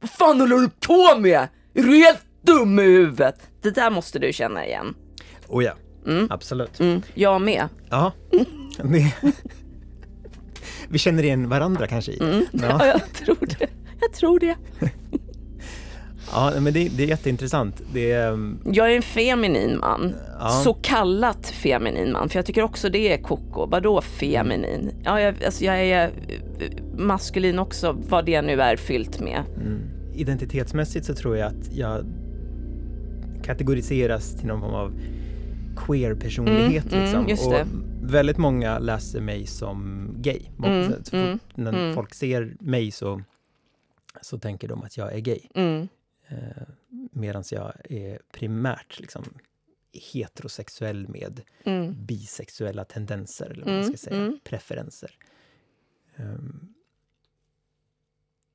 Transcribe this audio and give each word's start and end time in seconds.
Vad 0.00 0.10
fan 0.10 0.40
håller 0.40 0.56
du 0.56 0.68
på 0.68 1.20
med? 1.20 1.48
Är 1.74 1.82
du 1.82 1.96
helt 1.96 2.24
dum 2.42 2.78
i 2.78 2.82
huvudet? 2.82 3.36
Det 3.62 3.70
där 3.70 3.90
måste 3.90 4.18
du 4.18 4.32
känna 4.32 4.66
igen. 4.66 4.94
Oh 5.48 5.64
ja, 5.64 5.72
absolut. 6.30 6.80
Mm, 6.80 7.02
jag 7.14 7.40
med. 7.42 7.68
Ja, 7.90 8.12
det... 8.82 9.14
Vi 10.88 10.98
känner 10.98 11.22
igen 11.22 11.48
varandra 11.48 11.86
kanske 11.86 12.12
i 12.12 12.16
det. 12.18 12.46
Ja, 12.52 12.66
Ja, 12.68 12.86
jag 12.86 13.12
tror 13.12 13.46
det. 13.58 13.68
Jag 14.00 14.12
tror 14.12 14.38
det. 14.40 14.56
ja 16.32 16.52
men 16.60 16.72
det, 16.72 16.88
det 16.88 17.02
är 17.02 17.06
jätteintressant. 17.06 17.82
Det 17.92 18.12
är, 18.12 18.32
um, 18.32 18.60
Jag 18.72 18.92
är 18.92 18.96
en 18.96 19.02
feminin 19.02 19.78
man. 19.78 20.14
Ja. 20.38 20.48
Så 20.50 20.74
kallat 20.74 21.46
feminin 21.46 22.12
man. 22.12 22.28
För 22.28 22.38
jag 22.38 22.46
tycker 22.46 22.62
också 22.62 22.88
det 22.88 23.12
är 23.12 23.22
koko. 23.22 23.66
Vadå 23.66 24.00
feminin? 24.00 24.94
Ja, 25.04 25.20
jag, 25.20 25.44
alltså 25.44 25.64
jag 25.64 25.80
är 25.80 26.10
maskulin 26.98 27.58
också, 27.58 27.92
vad 27.92 28.26
det 28.26 28.42
nu 28.42 28.60
är 28.62 28.76
fyllt 28.76 29.20
med. 29.20 29.42
identitetsmässigt 30.14 31.06
så 31.06 31.14
tror 31.14 31.36
jag 31.36 31.46
att 31.48 31.72
jag 31.72 32.06
kategoriseras 33.42 34.34
till 34.36 34.46
någon 34.46 34.60
form 34.60 34.74
av 34.74 35.00
queer-personlighet. 35.76 36.92
Mm, 36.92 37.04
mm, 37.04 37.26
liksom. 37.26 37.28
just 37.28 37.46
och 37.46 37.66
väldigt 38.02 38.38
många 38.38 38.78
läser 38.78 39.20
mig 39.20 39.46
som 39.46 40.08
gay. 40.18 40.40
Mm, 40.64 40.88
så 40.88 40.96
fort, 40.96 41.12
mm, 41.12 41.38
när 41.54 41.72
mm. 41.72 41.94
folk 41.94 42.14
ser 42.14 42.56
mig 42.60 42.90
så, 42.90 43.22
så 44.20 44.38
tänker 44.38 44.68
de 44.68 44.82
att 44.82 44.96
jag 44.96 45.12
är 45.14 45.20
gay. 45.20 45.40
Mm. 45.54 45.88
Eh, 46.28 46.36
Medan 47.12 47.44
jag 47.50 47.72
är 47.84 48.18
primärt 48.32 49.00
liksom, 49.00 49.24
heterosexuell 50.12 51.08
med 51.08 51.40
Mm. 51.64 52.06
bisexuella 52.06 52.84
tendenser, 52.84 53.46
eller 53.46 53.64
vad 53.64 53.74
man 53.74 53.82
Mm, 53.82 53.96
ska 53.96 54.10
säga, 54.10 54.16
mm. 54.16 54.38
preferenser. 54.44 55.10
Ehm, 56.20 56.74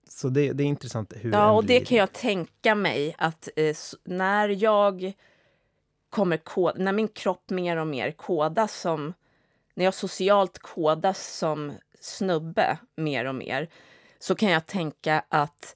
så 0.10 0.30
det, 0.30 0.54
det 0.54 0.64
är 0.64 0.68
intressant 0.68 1.14
hur 1.16 1.32
Ja, 1.32 1.52
och 1.52 1.66
det 1.66 1.80
kan 1.80 1.98
jag 1.98 2.14
tänka 2.14 2.76
mig 2.76 3.16
att 3.18 3.50
eh, 3.56 3.76
när 4.04 4.50
jag 4.50 5.14
kommer 6.10 6.38
kod, 6.38 6.80
när 6.80 6.92
min 6.92 7.08
kropp 7.08 7.50
mer 7.50 7.78
och 7.78 7.88
mer 7.88 8.12
kodas 8.12 8.82
som, 8.82 9.14
när 9.74 9.86
jag 9.86 9.94
socialt 9.94 10.60
kodas 10.60 11.38
som 11.38 11.74
snubbe 12.00 12.78
mer 12.96 13.26
och 13.26 13.36
mer, 13.36 13.70
så 14.20 14.36
kan 14.36 14.50
jag 14.50 14.66
tänka 14.66 15.24
att 15.30 15.76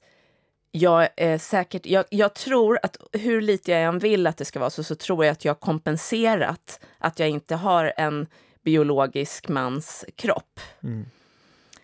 jag 0.72 1.08
är 1.16 1.38
säkert, 1.38 1.86
jag, 1.86 2.04
jag 2.10 2.34
tror 2.34 2.78
att 2.82 2.96
hur 3.12 3.42
lite 3.42 3.70
jag 3.70 3.82
än 3.82 3.98
vill 3.98 4.26
att 4.26 4.36
det 4.36 4.44
ska 4.44 4.60
vara 4.60 4.70
så, 4.70 4.84
så 4.84 4.94
tror 4.94 5.24
jag 5.24 5.32
att 5.32 5.44
jag 5.44 5.60
kompenserat 5.60 6.80
att 6.98 7.18
jag 7.18 7.28
inte 7.28 7.54
har 7.54 7.92
en 7.96 8.26
biologisk 8.62 9.48
mans 9.48 10.04
kropp. 10.16 10.60
Mm. 10.82 11.06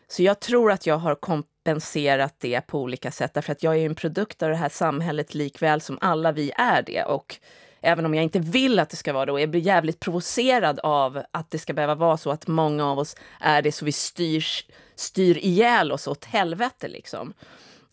Så 0.09 0.23
jag 0.23 0.41
tror 0.41 0.73
att 0.73 0.87
jag 0.87 0.99
har 0.99 1.15
kompenserat 1.15 2.35
det 2.39 2.61
på 2.61 2.81
olika 2.81 3.11
sätt, 3.11 3.35
därför 3.35 3.53
att 3.53 3.63
jag 3.63 3.77
är 3.77 3.87
en 3.87 3.95
produkt 3.95 4.43
av 4.43 4.51
det 4.51 4.57
här 4.57 4.69
samhället 4.69 5.35
likväl 5.35 5.81
som 5.81 5.99
alla 6.01 6.33
vi 6.33 6.53
är 6.57 6.83
det. 6.83 7.03
Och 7.03 7.37
även 7.81 8.07
om 8.07 8.15
jag 8.15 8.25
inte 8.25 8.39
vill 8.39 8.79
att 8.79 8.91
det 8.91 8.97
ska 8.97 9.13
vara 9.13 9.27
det, 9.27 9.33
och 9.33 9.41
jag 9.41 9.51
blir 9.51 9.61
jävligt 9.61 10.01
provocerad 10.01 10.81
av 10.83 11.23
att 11.31 11.51
det 11.51 11.59
ska 11.59 11.73
behöva 11.73 11.95
vara 11.95 12.17
så 12.17 12.31
att 12.31 12.47
många 12.47 12.87
av 12.87 12.99
oss 12.99 13.17
är 13.41 13.63
det, 13.63 13.73
så 13.73 13.85
vi 13.85 13.93
styrs, 13.93 14.67
styr 14.95 15.37
ihjäl 15.37 15.93
oss 15.93 16.07
åt 16.07 16.25
helvete 16.25 16.89
liksom. 16.89 17.33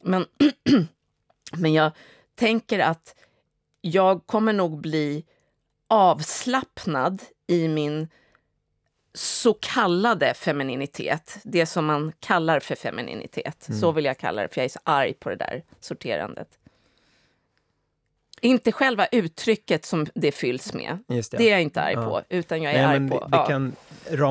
Men, 0.01 0.25
men 1.57 1.73
jag 1.73 1.91
tänker 2.35 2.79
att 2.79 3.15
jag 3.81 4.27
kommer 4.27 4.53
nog 4.53 4.81
bli 4.81 5.25
avslappnad 5.89 7.21
i 7.47 7.67
min 7.67 8.07
så 9.15 9.53
kallade 9.53 10.33
femininitet. 10.33 11.37
Det 11.43 11.65
som 11.65 11.85
man 11.85 12.13
kallar 12.19 12.59
för 12.59 12.75
femininitet. 12.75 13.67
Så 13.79 13.91
vill 13.91 14.05
jag 14.05 14.17
kalla 14.17 14.41
det, 14.41 14.47
för 14.53 14.61
jag 14.61 14.65
är 14.65 14.69
så 14.69 14.79
arg 14.83 15.13
på 15.13 15.29
det 15.29 15.35
där 15.35 15.63
sorterandet. 15.79 16.47
Inte 18.41 18.71
själva 18.71 19.05
uttrycket 19.11 19.85
som 19.85 20.07
det 20.15 20.31
fylls 20.31 20.73
med. 20.73 20.97
Det. 21.07 21.31
Det 21.31 21.43
är 21.47 21.51
jag 21.51 21.61
inte 21.61 21.81
arg 21.81 21.93
Ja. 21.93 22.05
på, 22.05 22.21
utan 22.29 22.61
jag 22.61 22.73
är 22.73 22.87
Nej, 22.87 22.97
arg 22.97 23.09
på 23.09 23.19
det 23.27 23.37
ja, 23.37 23.45
kan, 23.45 23.75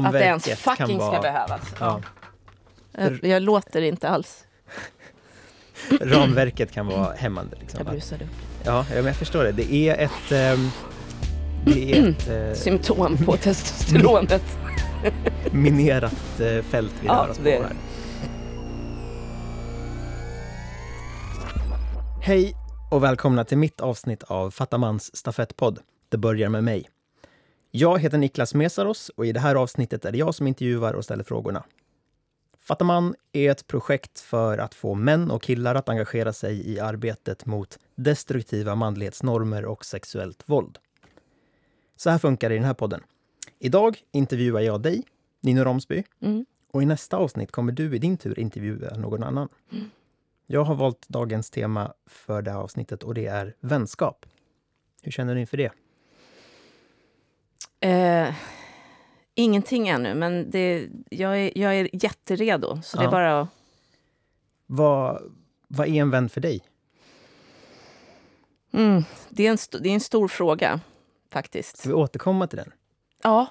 att 0.07 0.13
det 0.13 0.21
ens 0.25 0.45
fucking 0.45 0.77
kan 0.87 0.99
vara... 0.99 1.13
ska 1.13 1.23
behövas. 1.23 1.61
Ja, 1.81 2.03
Jag, 2.93 3.25
jag 3.25 3.43
låter 3.43 3.83
inte 3.83 4.09
alls. 4.09 4.45
ramverket 6.01 6.73
kan 6.73 6.87
vara 6.87 7.13
hämmande. 7.15 7.57
Liksom. 7.61 7.79
Jag 7.79 7.87
brusade. 7.87 8.29
Ja, 8.65 8.87
ja, 8.95 8.97
jag 9.01 9.17
förstår 9.17 9.45
det. 9.45 9.53
Det 9.53 9.73
är 9.75 9.97
ett... 10.05 10.33
ehm, 10.33 10.71
det 11.65 11.93
är 11.93 12.09
ett 12.09 12.29
eh, 12.29 12.55
Symptom 12.63 13.17
på 13.17 13.37
testosteronet. 13.37 14.43
minerat 15.53 16.41
eh, 16.41 16.63
fält 16.63 16.93
vi 17.01 17.07
Ja, 17.07 17.15
rör 17.15 17.31
oss 17.31 17.39
på 17.39 17.45
det 17.45 17.57
är 17.57 17.61
det. 17.61 17.67
här. 17.67 17.77
Hej 22.23 22.55
och 22.91 23.03
välkomna 23.03 23.45
till 23.45 23.59
mitt 23.59 23.81
avsnitt 23.81 24.23
av 24.23 24.51
Fattamans 24.51 25.17
stafettpodd. 25.17 25.79
Det 26.09 26.17
börjar 26.17 26.49
med 26.49 26.65
mig. 26.65 26.89
Jag 27.71 27.99
heter 28.01 28.19
Niklas 28.19 28.55
Mesaros 28.55 29.09
och 29.17 29.27
i 29.27 29.33
det 29.33 29.41
här 29.41 29.55
avsnittet 29.55 30.05
är 30.05 30.13
det 30.13 30.19
jag 30.19 30.35
som 30.35 30.47
intervjuar 30.47 30.93
och 30.93 31.05
ställer 31.05 31.25
frågorna. 31.25 31.65
Fattaman 32.61 33.15
är 33.33 33.51
ett 33.51 33.67
projekt 33.67 34.21
för 34.21 34.59
att 34.59 34.75
få 34.75 34.95
män 34.95 35.31
och 35.31 35.43
killar 35.43 35.75
att 35.75 35.89
engagera 35.89 36.33
sig 36.33 36.71
i 36.73 36.81
arbetet 36.81 37.47
mot 37.47 37.79
destruktiva 37.95 38.75
manlighetsnormer 38.75 39.65
och 39.65 39.85
sexuellt 39.85 40.43
våld. 40.47 40.79
Så 42.03 42.11
här 42.11 42.19
funkar 42.19 42.49
det 42.49 42.55
i 42.55 42.59
den 42.59 42.67
här 42.67 42.75
podden. 42.75 43.01
Idag 43.59 44.03
intervjuar 44.13 44.61
jag 44.61 44.81
dig, 44.83 45.03
Nino 45.41 45.65
Romsby, 45.65 46.05
Mm. 46.21 46.47
och 46.73 46.83
i 46.83 46.87
nästa 46.87 47.17
avsnitt 47.17 47.53
kommer 47.53 47.73
du 47.73 47.97
i 47.97 47.99
din 47.99 48.17
tur 48.17 48.39
intervjua 48.39 48.97
någon 48.97 49.23
annan. 49.23 49.49
Jag 50.47 50.65
har 50.65 50.75
valt 50.75 51.09
dagens 51.09 51.51
tema 51.51 51.93
för 52.07 52.43
det 52.43 52.51
här 52.51 52.59
avsnittet 52.59 53.03
och 53.03 53.15
det 53.15 53.27
är 53.27 53.55
vänskap. 53.61 54.27
Hur 55.03 55.13
känner 55.13 55.35
du 55.35 55.41
inför 55.41 55.57
det? 55.57 55.71
Eh, 57.81 58.35
ingenting 59.35 59.89
ännu, 59.89 60.15
men 60.15 60.51
det, 60.51 60.89
jag, 61.11 61.39
är, 61.41 61.59
jag 61.59 61.77
är 61.77 62.05
jätteredo. 62.05 62.83
Så 62.83 62.97
det 62.97 63.03
är 63.03 63.05
Ja. 63.07 63.11
bara 63.11 63.41
att... 63.41 63.49
Vad, 64.67 65.33
vad 65.69 65.89
är 65.89 65.93
en 65.95 66.11
vän 66.11 66.29
för 66.29 66.41
dig? 66.41 66.61
Mm, 68.73 69.05
det, 69.29 69.47
är 69.47 69.51
en 69.51 69.59
det 69.83 69.89
är 69.89 69.95
en 69.95 70.01
stor 70.01 70.29
fråga, 70.29 70.81
faktiskt. 71.33 71.77
Ska 71.77 71.89
vi 71.89 71.95
återkomma 71.95 72.47
till 72.47 72.57
den? 72.59 72.73
Ja, 73.23 73.47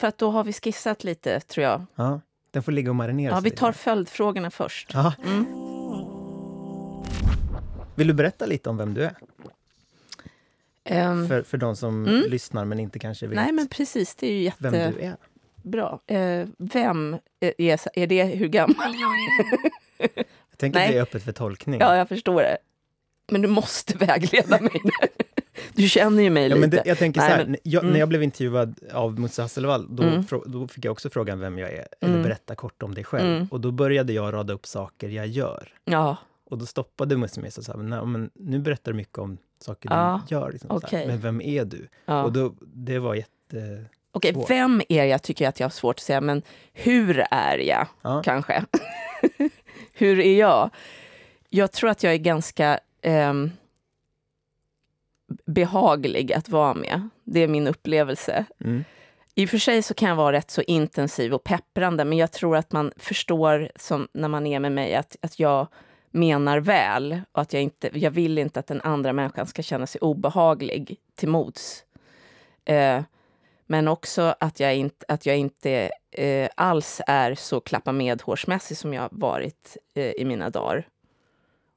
för 0.00 0.06
att 0.06 0.18
då 0.18 0.30
har 0.30 0.44
vi 0.44 0.52
skissat 0.52 1.04
lite, 1.04 1.40
tror 1.40 1.64
jag. 1.64 1.84
Ja, 1.94 2.20
den 2.50 2.62
får 2.62 2.72
ligga 2.72 2.90
och 2.90 2.96
marinera 2.96 3.32
Ja, 3.34 3.40
vi 3.40 3.44
lite. 3.50 3.56
tar 3.60 3.72
följdfrågorna 3.72 4.50
först. 4.50 4.90
Ja. 4.94 5.12
Mm. 5.24 5.46
Vill 7.94 8.06
du 8.06 8.14
berätta 8.14 8.46
lite 8.46 8.70
om 8.70 8.76
vem 8.76 8.94
du 8.94 9.04
är? 9.04 9.14
Ehm, 10.84 11.28
För, 11.28 11.42
för 11.42 11.58
de 11.58 11.76
som 11.76 12.06
Mm. 12.06 12.30
lyssnar 12.30 12.64
men 12.64 12.80
inte 12.80 12.98
kanske 12.98 13.26
vet 13.26 13.36
nej, 13.36 13.52
men 13.52 13.68
precis. 13.68 14.14
Det 14.14 14.26
är 14.26 14.32
ju 14.32 14.50
vem 14.58 14.74
jättebra. 14.74 15.98
du 16.06 16.16
är. 16.16 16.40
Eh, 16.40 16.48
vem 16.58 17.16
är, 17.40 17.54
är, 17.98 18.06
det 18.06 18.24
hur 18.24 18.48
gammal 18.48 18.76
jag 18.94 19.10
är? 19.10 20.24
Jag 20.50 20.58
tänker 20.58 20.80
att 20.80 20.88
det 20.88 20.98
är 20.98 21.02
öppet 21.02 21.22
för 21.24 21.32
tolkning. 21.32 21.80
Ja, 21.80 21.96
jag 21.96 22.08
förstår 22.08 22.42
det. 22.42 22.56
Men 23.30 23.42
du 23.42 23.48
måste 23.48 23.98
vägleda 24.06 24.60
mig. 24.60 24.80
Du 25.74 25.88
känner 25.88 26.22
ju 26.22 26.30
mig 26.30 26.42
Ja, 26.42 26.48
lite. 26.48 26.60
men 26.60 26.70
det, 26.70 26.82
jag 26.86 26.98
tänker 26.98 27.20
Nej, 27.20 27.30
så 27.30 27.36
här, 27.36 27.44
men- 27.46 27.56
jag, 27.62 27.82
mm. 27.82 27.92
när 27.92 28.00
jag 28.00 28.08
blev 28.08 28.22
intervjuad 28.22 28.78
av 28.92 29.20
Musse 29.20 29.42
Hasselvall, 29.42 29.96
då, 29.96 30.02
Mm. 30.02 30.24
frå, 30.24 30.44
då 30.46 30.68
fick 30.68 30.84
jag 30.84 30.92
också 30.92 31.10
frågan 31.10 31.40
vem 31.40 31.58
jag 31.58 31.70
är, 31.72 31.86
eller 32.00 32.12
Mm. 32.12 32.22
berätta 32.22 32.54
kort 32.54 32.82
om 32.82 32.94
dig 32.94 33.04
själv. 33.04 33.26
Mm. 33.36 33.46
Och 33.50 33.60
då 33.60 33.70
började 33.70 34.12
jag 34.12 34.32
rada 34.34 34.52
upp 34.52 34.66
saker 34.66 35.08
jag 35.08 35.26
gör. 35.26 35.68
Ja, 35.84 36.16
Och 36.50 36.58
då 36.58 36.66
stoppade 36.66 37.16
Musse 37.16 37.40
mig 37.40 37.50
och 37.58 37.64
sa, 37.64 37.76
men 37.76 38.30
nu 38.34 38.58
berättar 38.58 38.92
du 38.92 38.96
mycket 38.96 39.18
om 39.18 39.38
saker 39.60 39.90
Ja, 39.90 40.20
du 40.28 40.34
gör. 40.34 40.52
Liksom, 40.52 40.80
så 40.80 40.96
här. 40.96 41.06
Men 41.06 41.20
vem 41.20 41.40
är 41.40 41.64
du? 41.64 41.88
ja. 42.04 42.22
Och 42.24 42.32
då, 42.32 42.54
det 42.60 42.98
var 42.98 43.14
jätte... 43.14 43.84
Okej, 44.14 44.32
svårt. 44.34 44.50
vem 44.50 44.82
är 44.88 45.04
jag 45.04 45.22
tycker 45.22 45.44
jag 45.44 45.48
att 45.48 45.60
jag 45.60 45.64
har 45.64 45.70
svårt 45.70 45.96
att 45.96 46.00
säga, 46.02 46.20
men 46.20 46.42
hur 46.72 47.24
är 47.30 47.58
jag 47.58 47.86
Ja. 48.02 48.22
kanske? 48.24 48.64
hur 49.92 50.20
är 50.20 50.38
jag? 50.38 50.70
Jag 51.48 51.72
tror 51.72 51.90
att 51.90 52.02
jag 52.02 52.12
är 52.12 52.16
ganska 52.18 52.78
ehm, 53.02 53.50
behaglig 55.46 56.32
att 56.32 56.48
vara 56.48 56.74
med. 56.74 57.08
Det 57.24 57.40
är 57.40 57.48
min 57.48 57.66
upplevelse. 57.66 58.44
Mm. 58.64 58.84
I 59.34 59.46
och 59.46 59.50
för 59.50 59.58
sig 59.58 59.82
så 59.82 59.94
kan 59.94 60.08
jag 60.08 60.16
vara 60.16 60.32
rätt 60.32 60.50
så 60.50 60.62
intensiv 60.62 61.34
och 61.34 61.44
pepprande, 61.44 62.04
men 62.04 62.18
jag 62.18 62.32
tror 62.32 62.56
att 62.56 62.72
man 62.72 62.92
förstår 62.96 63.70
som 63.76 64.08
när 64.12 64.28
man 64.28 64.46
är 64.46 64.60
med 64.60 64.72
mig 64.72 64.94
att, 64.94 65.16
att 65.20 65.38
jag 65.38 65.66
menar 66.10 66.58
väl 66.58 67.20
och 67.32 67.40
att 67.40 67.52
jag 67.52 67.62
inte, 67.62 67.90
jag 67.92 68.10
vill 68.10 68.38
inte 68.38 68.60
att 68.60 68.66
den 68.66 68.80
andra 68.80 69.12
människan 69.12 69.46
ska 69.46 69.62
känna 69.62 69.86
sig 69.86 70.00
obehaglig 70.00 70.96
till 71.14 71.28
mods. 71.28 71.84
Eh, 72.64 73.02
men 73.66 73.88
också 73.88 74.34
att 74.40 74.60
jag 74.60 74.76
inte, 74.76 75.04
att 75.08 75.26
jag 75.26 75.36
inte 75.36 75.90
eh, 76.10 76.48
alls 76.54 77.00
är 77.06 77.34
så 77.34 77.60
klappa 77.60 77.92
medhårsmässig 77.92 78.76
som 78.76 78.94
jag 78.94 79.08
varit 79.12 79.76
eh, 79.94 80.10
i 80.10 80.24
mina 80.24 80.50
dagar. 80.50 80.88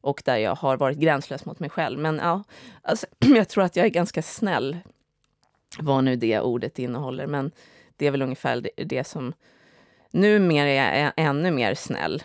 Och 0.05 0.21
där 0.25 0.37
jag 0.37 0.55
har 0.55 0.77
varit 0.77 0.97
gränslös 0.97 1.45
mot 1.45 1.59
mig 1.59 1.69
själv. 1.69 1.99
Men 1.99 2.17
ja, 2.17 2.43
alltså, 2.81 3.07
jag 3.19 3.49
tror 3.49 3.63
att 3.63 3.75
jag 3.75 3.85
är 3.85 3.89
ganska 3.89 4.21
snäll 4.21 4.77
vad 5.79 6.03
nu 6.03 6.15
det 6.15 6.39
ordet 6.39 6.79
innehåller. 6.79 7.27
Men 7.27 7.51
det 7.95 8.07
är 8.07 8.11
väl 8.11 8.21
ungefär 8.21 8.61
det, 8.61 8.83
det 8.83 9.03
som... 9.03 9.33
Numera 10.11 10.69
är 10.69 11.03
jag 11.03 11.13
ännu 11.17 11.51
mer 11.51 11.75
snäll. 11.75 12.23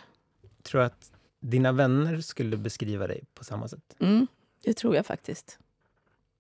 Tror 0.62 0.81
att 0.81 1.12
dina 1.41 1.73
vänner 1.73 2.21
skulle 2.21 2.56
beskriva 2.56 3.06
dig 3.06 3.25
på 3.35 3.44
samma 3.44 3.69
sätt? 3.69 3.97
Mm, 3.99 4.27
det 4.65 4.75
tror 4.75 4.97
jag 4.97 5.06
faktiskt. 5.06 5.59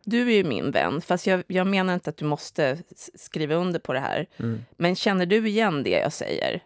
Du 0.04 0.30
är 0.30 0.34
ju 0.34 0.44
min 0.44 0.70
vän, 0.70 1.00
fast 1.00 1.26
jag, 1.26 1.42
jag 1.46 1.66
menar 1.66 1.94
inte 1.94 2.10
att 2.10 2.16
du 2.16 2.24
måste 2.24 2.78
skriva 3.14 3.54
under 3.54 3.78
på 3.78 3.92
det 3.92 4.00
här. 4.00 4.26
Mm. 4.36 4.64
Men 4.76 4.96
känner 4.96 5.26
du 5.26 5.48
igen 5.48 5.82
det 5.82 5.90
jag 5.90 6.12
säger? 6.12 6.62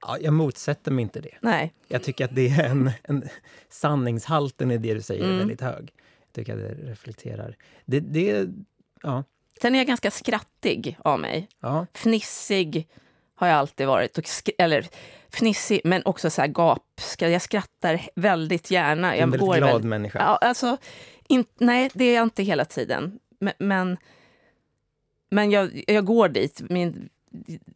Ja, 0.00 0.18
jag 0.20 0.32
motsätter 0.32 0.90
mig 0.90 1.02
inte 1.02 1.20
det. 1.20 1.34
Nej. 1.40 1.74
Jag 1.88 2.02
tycker 2.02 2.24
att 2.24 2.34
det 2.34 2.48
är 2.48 2.64
en, 2.64 2.90
en 3.02 3.28
sanningshalten 3.68 4.70
i 4.70 4.78
det 4.78 4.94
du 4.94 5.02
säger 5.02 5.22
är 5.22 5.26
Mm. 5.26 5.38
väldigt 5.38 5.60
hög. 5.60 5.92
Jag 6.20 6.32
tycker 6.32 6.52
att 6.52 6.58
det 6.58 6.90
reflekterar. 6.90 7.56
Det, 7.84 8.00
det, 8.00 8.48
ja, 9.02 9.24
Sen 9.60 9.74
är 9.74 9.78
jag 9.78 9.86
ganska 9.86 10.10
skrattig 10.10 10.98
av 11.00 11.20
mig. 11.20 11.48
ja, 11.60 11.86
Fnissig 11.94 12.88
har 13.34 13.46
jag 13.46 13.56
alltid 13.56 13.86
varit. 13.86 14.18
Och 14.18 14.24
eller 14.58 14.86
fnissig, 15.30 15.80
men 15.84 16.02
också 16.04 16.30
så 16.30 16.40
här 16.40 16.48
gap. 16.48 17.00
Jag 17.18 17.42
skrattar 17.42 18.00
väldigt 18.14 18.70
gärna. 18.70 19.10
du 19.10 19.16
är 19.16 19.22
en 19.22 19.30
väldigt 19.30 19.46
går 19.48 19.56
glad 19.56 19.68
väldigt- 19.70 19.88
människa. 19.88 20.18
Ja, 20.18 20.36
alltså, 20.36 20.76
in, 21.28 21.44
nej, 21.58 21.90
det 21.94 22.04
är 22.04 22.14
jag 22.14 22.22
inte 22.22 22.42
hela 22.42 22.64
tiden. 22.64 23.18
Men, 23.40 23.52
men, 23.58 23.96
men 25.30 25.50
jag, 25.50 25.84
jag 25.86 26.04
går 26.04 26.28
dit. 26.28 26.60
Min, 26.70 27.08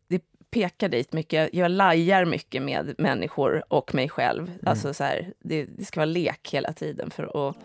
det 0.08 0.22
pekar 0.50 0.88
dit 0.88 1.12
mycket. 1.12 1.54
Jag, 1.54 1.70
lajar 1.70 2.24
mycket 2.24 2.62
med 2.62 2.94
människor 2.98 3.62
och 3.68 3.94
mig 3.94 4.08
själv. 4.08 4.58
Alltså 4.66 4.94
så 4.94 5.04
här, 5.04 5.34
det, 5.38 5.64
det 5.64 5.84
ska 5.84 6.00
vara 6.00 6.04
lek 6.04 6.50
hela 6.52 6.72
tiden. 6.72 7.10
För 7.10 7.48
att, 7.48 7.56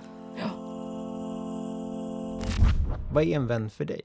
Vad 3.14 3.24
är 3.24 3.36
en 3.36 3.48
vän 3.48 3.70
för 3.70 3.86
dig? 3.86 4.02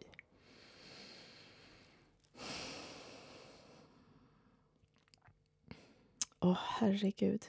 Åh, 6.41 6.59
herregud. 6.79 7.45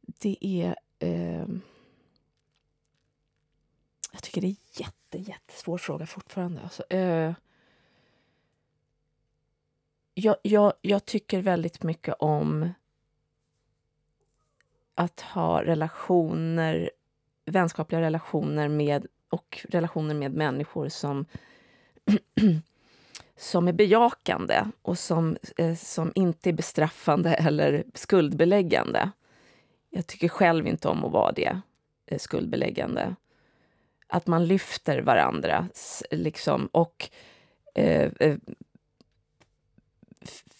Det 0.00 0.36
är... 0.40 0.76
ehm, 0.98 1.60
jag 4.12 4.22
tycker 4.22 4.40
det 4.40 4.46
är 4.46 4.80
jätte, 4.80 5.18
jättesvår 5.18 5.78
fråga 5.78 6.06
fortfarande. 6.06 6.60
Alltså, 6.60 6.82
eh, 6.82 7.34
jag, 10.14 10.36
jag, 10.42 10.72
jag 10.80 11.04
tycker 11.04 11.42
väldigt 11.42 11.82
mycket 11.82 12.14
om 12.18 12.70
att 14.94 15.20
ha 15.20 15.62
relationer, 15.64 16.90
vänskapliga 17.46 18.00
relationer 18.00 18.68
med 18.68 19.06
och 19.28 19.66
relationer 19.68 20.14
med 20.14 20.32
människor 20.34 20.88
som 20.88 21.24
som 23.36 23.68
är 23.68 23.72
bejakande 23.72 24.64
och 24.82 24.98
som, 24.98 25.36
eh, 25.56 25.74
som 25.74 26.12
inte 26.14 26.50
är 26.50 26.52
bestraffande 26.52 27.34
eller 27.34 27.84
skuldbeläggande. 27.94 29.10
Jag 29.90 30.06
tycker 30.06 30.28
själv 30.28 30.66
inte 30.66 30.88
om 30.88 31.04
att 31.04 31.12
vara 31.12 31.32
det, 31.32 31.60
eh, 32.06 32.18
skuldbeläggande. 32.18 33.16
Att 34.06 34.26
man 34.26 34.46
lyfter 34.46 35.02
varandra 35.02 35.68
liksom, 36.10 36.66
och 36.66 37.10
eh, 37.74 38.10
eh 38.20 38.36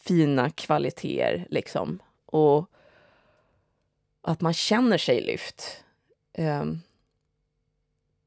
fina 0.02 0.50
kvaliteter. 0.50 1.46
Liksom. 1.50 2.02
Och 2.26 2.70
att 4.22 4.40
man 4.40 4.54
känner 4.54 4.98
sig 4.98 5.20
lyft. 5.20 5.84
Um, 6.38 6.82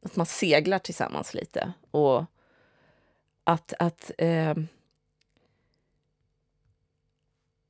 att 0.06 0.16
man 0.16 0.26
seglar 0.26 0.80
tillsammans 0.80 1.34
lite. 1.34 1.74
Och 1.92 2.26
att... 3.44 3.74
att 3.80 4.12
um, 4.18 4.68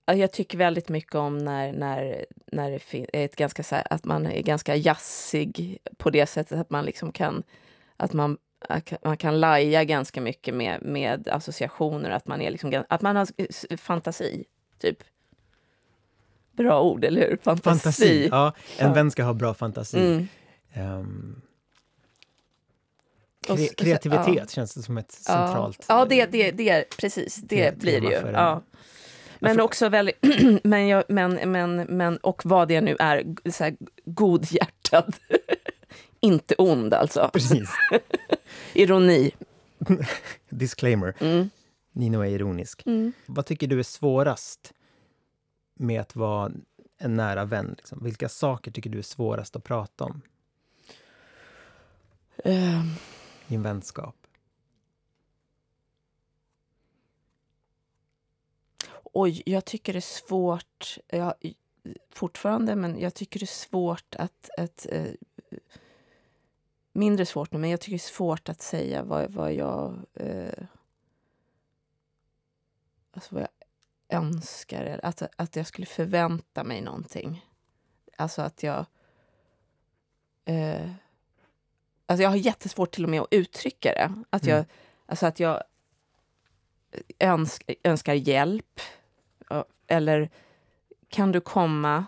jag 0.05 0.31
tycker 0.31 0.57
väldigt 0.57 0.89
mycket 0.89 1.15
om 1.15 1.37
när, 1.37 1.73
när, 1.73 2.25
när 2.45 2.71
det 2.71 2.93
är 2.93 3.25
ett 3.25 3.35
ganska, 3.35 3.63
så 3.63 3.75
här, 3.75 3.87
att 3.89 4.05
man 4.05 4.25
är 4.25 4.41
ganska 4.41 4.75
jazzig 4.75 5.77
på 5.97 6.09
det 6.09 6.25
sättet 6.25 6.59
att 6.59 6.69
man 6.69 6.85
liksom 6.85 7.11
kan... 7.11 7.43
Att 7.97 8.13
man, 8.13 8.37
man 9.03 9.17
kan 9.17 9.39
laja 9.39 9.83
ganska 9.83 10.21
mycket 10.21 10.53
med, 10.53 10.81
med 10.81 11.27
associationer, 11.27 12.09
att 12.09 12.27
man, 12.27 12.41
är 12.41 12.51
liksom, 12.51 12.83
att 12.89 13.01
man 13.01 13.15
har 13.15 13.27
fantasi, 13.77 14.45
typ. 14.79 14.97
Bra 16.51 16.81
ord, 16.81 17.03
eller 17.03 17.21
hur? 17.21 17.37
Fantasi. 17.43 17.79
Fantasi. 17.79 18.27
Ja, 18.31 18.53
en 18.77 18.87
Ja. 18.87 18.93
vän 18.93 19.11
ska 19.11 19.23
ha 19.23 19.33
bra 19.33 19.53
fantasi. 19.53 20.27
Mm. 20.75 21.41
Och 23.49 23.57
kre- 23.57 23.75
kreativitet 23.75 24.35
ja. 24.37 24.45
känns 24.47 24.73
det 24.73 24.81
som 24.81 24.97
ett 24.97 25.19
Ja. 25.27 25.33
centralt... 25.47 25.85
Ja, 25.87 26.05
det, 26.05 26.25
det, 26.25 26.51
det, 26.51 26.97
precis. 26.97 27.35
Det 27.35 27.77
blir 27.77 28.01
det 28.01 28.07
ju. 28.07 28.31
Ja. 28.33 28.61
Men 29.39 29.59
också 29.61 29.89
väldigt... 29.89 30.17
men, 30.63 30.87
jag, 30.87 31.03
men, 31.07 31.51
men, 31.51 31.75
men, 31.75 32.17
och 32.17 32.41
vad 32.45 32.67
det 32.67 32.81
nu 32.81 32.95
är, 32.99 33.23
så 33.51 33.63
här, 33.63 33.75
godhjärtad. 34.05 35.15
Inte 36.19 36.55
ond, 36.57 36.93
alltså. 36.93 37.29
Precis. 37.33 37.69
Ironi. 38.73 39.31
Disclaimer. 40.49 41.13
Mm. 41.19 41.49
Nino 41.91 42.21
är 42.21 42.29
ironisk. 42.29 42.85
Mm. 42.85 43.13
Vad 43.25 43.45
tycker 43.45 43.67
du 43.67 43.79
är 43.79 43.83
svårast 43.83 44.73
med 45.73 46.01
att 46.01 46.15
vara 46.15 46.51
en 46.97 47.15
nära 47.15 47.45
vän? 47.45 47.75
Liksom? 47.77 48.03
Vilka 48.03 48.29
saker 48.29 48.71
tycker 48.71 48.89
du 48.89 48.97
är 48.97 49.03
svårast 49.03 49.55
att 49.55 49.63
prata 49.63 50.03
om 50.03 50.21
Ehm, 52.43 52.91
i 53.47 53.55
en 53.55 53.63
vänskap? 53.63 54.15
oj, 59.15 59.43
jag 59.45 59.65
tycker 59.65 59.93
det 59.93 59.99
är 59.99 60.01
svårt... 60.01 60.97
Ja, 61.07 61.35
fortfarande, 62.09 62.75
men 62.75 62.99
jag 62.99 63.13
tycker 63.13 63.39
det 63.39 63.43
är 63.43 63.47
svårt 63.47 64.15
att... 64.15 64.49
att 64.57 64.85
eh, 64.89 65.11
mindre 66.95 67.25
svårt 67.25 67.51
nu, 67.51 67.59
men 67.59 67.69
jag 67.69 67.81
tycker 67.81 67.91
det 67.91 68.03
är 68.03 68.13
svårt 68.13 68.49
att 68.49 68.61
säga 68.61 69.03
vad, 69.03 69.31
vad 69.31 69.53
jag... 69.53 69.99
Eh, 70.13 70.63
alltså 73.11 73.35
vad 73.35 73.41
jag 73.41 74.19
önskar. 74.19 74.99
Att, 75.03 75.21
att 75.35 75.55
jag 75.55 75.67
skulle 75.67 75.87
förvänta 75.87 76.63
mig 76.63 76.81
någonting. 76.81 77.45
Alltså 78.17 78.41
att 78.41 78.63
jag... 78.63 78.85
Eh, 80.45 80.91
alltså 82.05 82.23
jag 82.23 82.29
har 82.29 82.35
jättesvårt 82.35 82.91
till 82.91 83.03
och 83.03 83.09
med 83.09 83.21
att 83.21 83.27
uttrycka 83.31 83.93
det. 83.93 84.23
Att 84.29 84.45
jag, 84.45 84.57
Mm. 84.57 84.67
Alltså 85.05 85.25
att 85.25 85.39
jag 85.39 85.63
önsk, 87.19 87.71
önskar 87.83 88.13
hjälp. 88.13 88.79
Eller 89.87 90.29
kan 91.09 91.31
du 91.31 91.41
komma? 91.41 92.05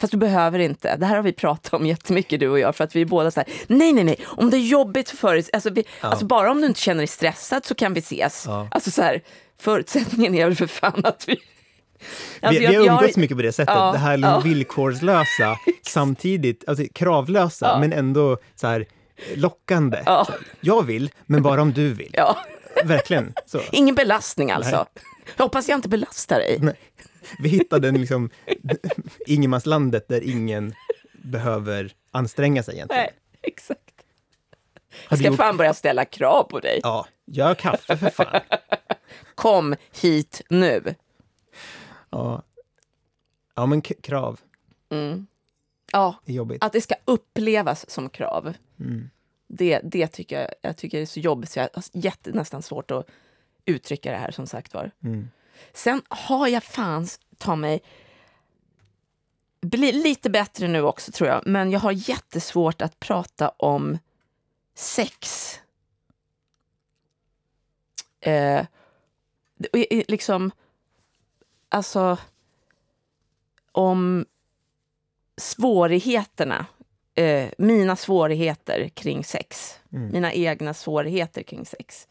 Fast 0.00 0.10
du 0.10 0.16
behöver 0.16 0.58
inte. 0.58 0.96
Det 0.96 1.06
här 1.06 1.16
har 1.16 1.22
vi 1.22 1.32
pratat 1.32 1.72
om 1.74 1.86
jättemycket 1.86 2.40
du 2.40 2.48
och 2.48 2.58
jag. 2.58 2.76
För 2.76 2.84
att 2.84 2.96
vi 2.96 3.00
är 3.00 3.04
båda 3.04 3.30
så 3.30 3.40
här, 3.40 3.48
nej, 3.66 3.92
nej, 3.92 4.04
nej. 4.04 4.16
Om 4.26 4.50
det 4.50 4.56
är 4.56 4.66
jobbigt 4.66 5.10
för 5.10 5.34
dig, 5.34 5.44
alltså, 5.52 5.70
vi, 5.70 5.84
Ja. 6.00 6.08
alltså 6.08 6.24
bara 6.24 6.50
om 6.50 6.60
du 6.60 6.66
inte 6.66 6.80
känner 6.80 6.98
dig 6.98 7.06
stressad 7.06 7.66
så 7.66 7.74
kan 7.74 7.94
vi 7.94 8.00
ses. 8.00 8.44
Ja. 8.46 8.68
Alltså 8.70 8.90
så 8.90 9.02
här, 9.02 9.22
förutsättningen 9.60 10.34
är 10.34 10.44
väl 10.44 10.56
för 10.56 10.66
fan 10.66 11.00
att 11.04 11.24
vi... 11.28 11.36
Alltså, 12.40 12.58
vi, 12.58 12.64
jag- 12.64 12.70
vi 12.70 12.76
har 12.76 12.84
jag 12.86 12.94
umgåtts 13.00 13.16
mycket 13.16 13.36
på 13.36 13.42
det 13.42 13.52
sättet. 13.52 13.74
Ja, 13.74 13.92
det 13.92 13.98
här 13.98 14.18
ja. 14.18 14.40
villkorslösa, 14.40 15.56
samtidigt 15.86 16.64
alltså, 16.68 16.84
kravlösa, 16.94 17.66
Ja. 17.66 17.78
men 17.78 17.92
ändå 17.92 18.36
så 18.56 18.66
här 18.66 18.86
lockande. 19.34 20.02
Ja, 20.06 20.26
Jag 20.60 20.82
vill, 20.82 21.10
men 21.26 21.42
bara 21.42 21.62
om 21.62 21.72
du 21.72 21.92
vill. 21.94 22.16
Verkligen. 22.84 23.32
Så. 23.46 23.60
Ingen 23.72 23.94
belastning 23.94 24.50
alltså. 24.50 24.86
Jag 25.36 25.44
hoppas 25.44 25.68
jag 25.68 25.78
inte 25.78 25.88
belastar 25.88 26.38
dig. 26.38 26.58
Nej. 26.60 26.74
Vi 27.38 27.48
hittade 27.48 27.88
en 27.88 28.00
liksom, 28.00 28.30
ingenmanslandet 29.26 30.08
där 30.08 30.20
ingen 30.30 30.74
behöver 31.12 31.94
anstränga 32.10 32.62
sig 32.62 32.74
egentligen. 32.74 33.02
Nej, 33.04 33.12
exakt. 33.42 33.78
Jag 35.10 35.18
ska 35.18 35.28
gjort- 35.28 35.36
fan 35.36 35.56
börja 35.56 35.74
ställa 35.74 36.04
krav 36.04 36.44
på 36.44 36.60
dig. 36.60 36.80
Ja, 36.82 37.06
gör 37.26 37.54
kaffe 37.54 37.96
för 37.96 38.10
fan. 38.10 38.40
Kom 39.34 39.76
hit 40.02 40.42
nu. 40.50 40.94
Ja, 42.10 42.42
ja 43.54 43.66
men 43.66 43.82
krav 43.82 44.40
Mm. 44.90 45.26
Ja, 45.92 46.14
är 46.26 46.32
jobbigt. 46.32 46.64
att 46.64 46.72
det 46.72 46.80
ska 46.80 46.94
upplevas 47.04 47.90
som 47.90 48.08
krav. 48.10 48.54
Mm. 48.80 49.10
Det, 49.48 49.80
det 49.84 50.06
tycker 50.06 50.40
jag, 50.40 50.48
jag 50.62 50.76
tycker 50.76 50.98
det 50.98 51.04
är 51.04 51.06
så 51.06 51.20
jobbigt 51.20 51.50
så 51.50 51.58
jag 51.58 51.68
har 51.74 51.84
jätte, 51.92 52.32
nästan 52.32 52.62
svårt 52.62 52.90
att 52.90 53.06
uttrycka 53.64 54.10
det 54.10 54.16
här 54.16 54.30
som 54.30 54.46
sagt 54.46 54.74
var. 54.74 54.90
Mm. 55.04 55.28
Sen 55.72 56.02
har 56.08 56.48
jag 56.48 56.62
fan 56.62 57.06
ta 57.38 57.56
mig 57.56 57.82
bli 59.62 59.92
lite 59.92 60.30
bättre 60.30 60.68
nu 60.68 60.82
också 60.82 61.12
tror 61.12 61.28
jag, 61.28 61.42
men 61.46 61.70
jag 61.70 61.80
har 61.80 61.92
jättesvårt 61.92 62.82
att 62.82 63.00
prata 63.00 63.48
om 63.48 63.98
sex. 64.74 65.54
Eh, 68.20 68.66
liksom, 70.08 70.50
alltså, 71.68 72.18
om 73.72 74.26
svårigheterna, 75.36 76.66
eh, 77.14 77.48
mina 77.58 77.96
svårigheter 77.96 78.88
kring 78.88 79.24
sex. 79.24 79.78
Mm. 79.92 80.08
Mina 80.12 80.32
egna 80.32 80.74
svårigheter 80.74 81.42
kring 81.42 81.66
sex. 81.66 82.08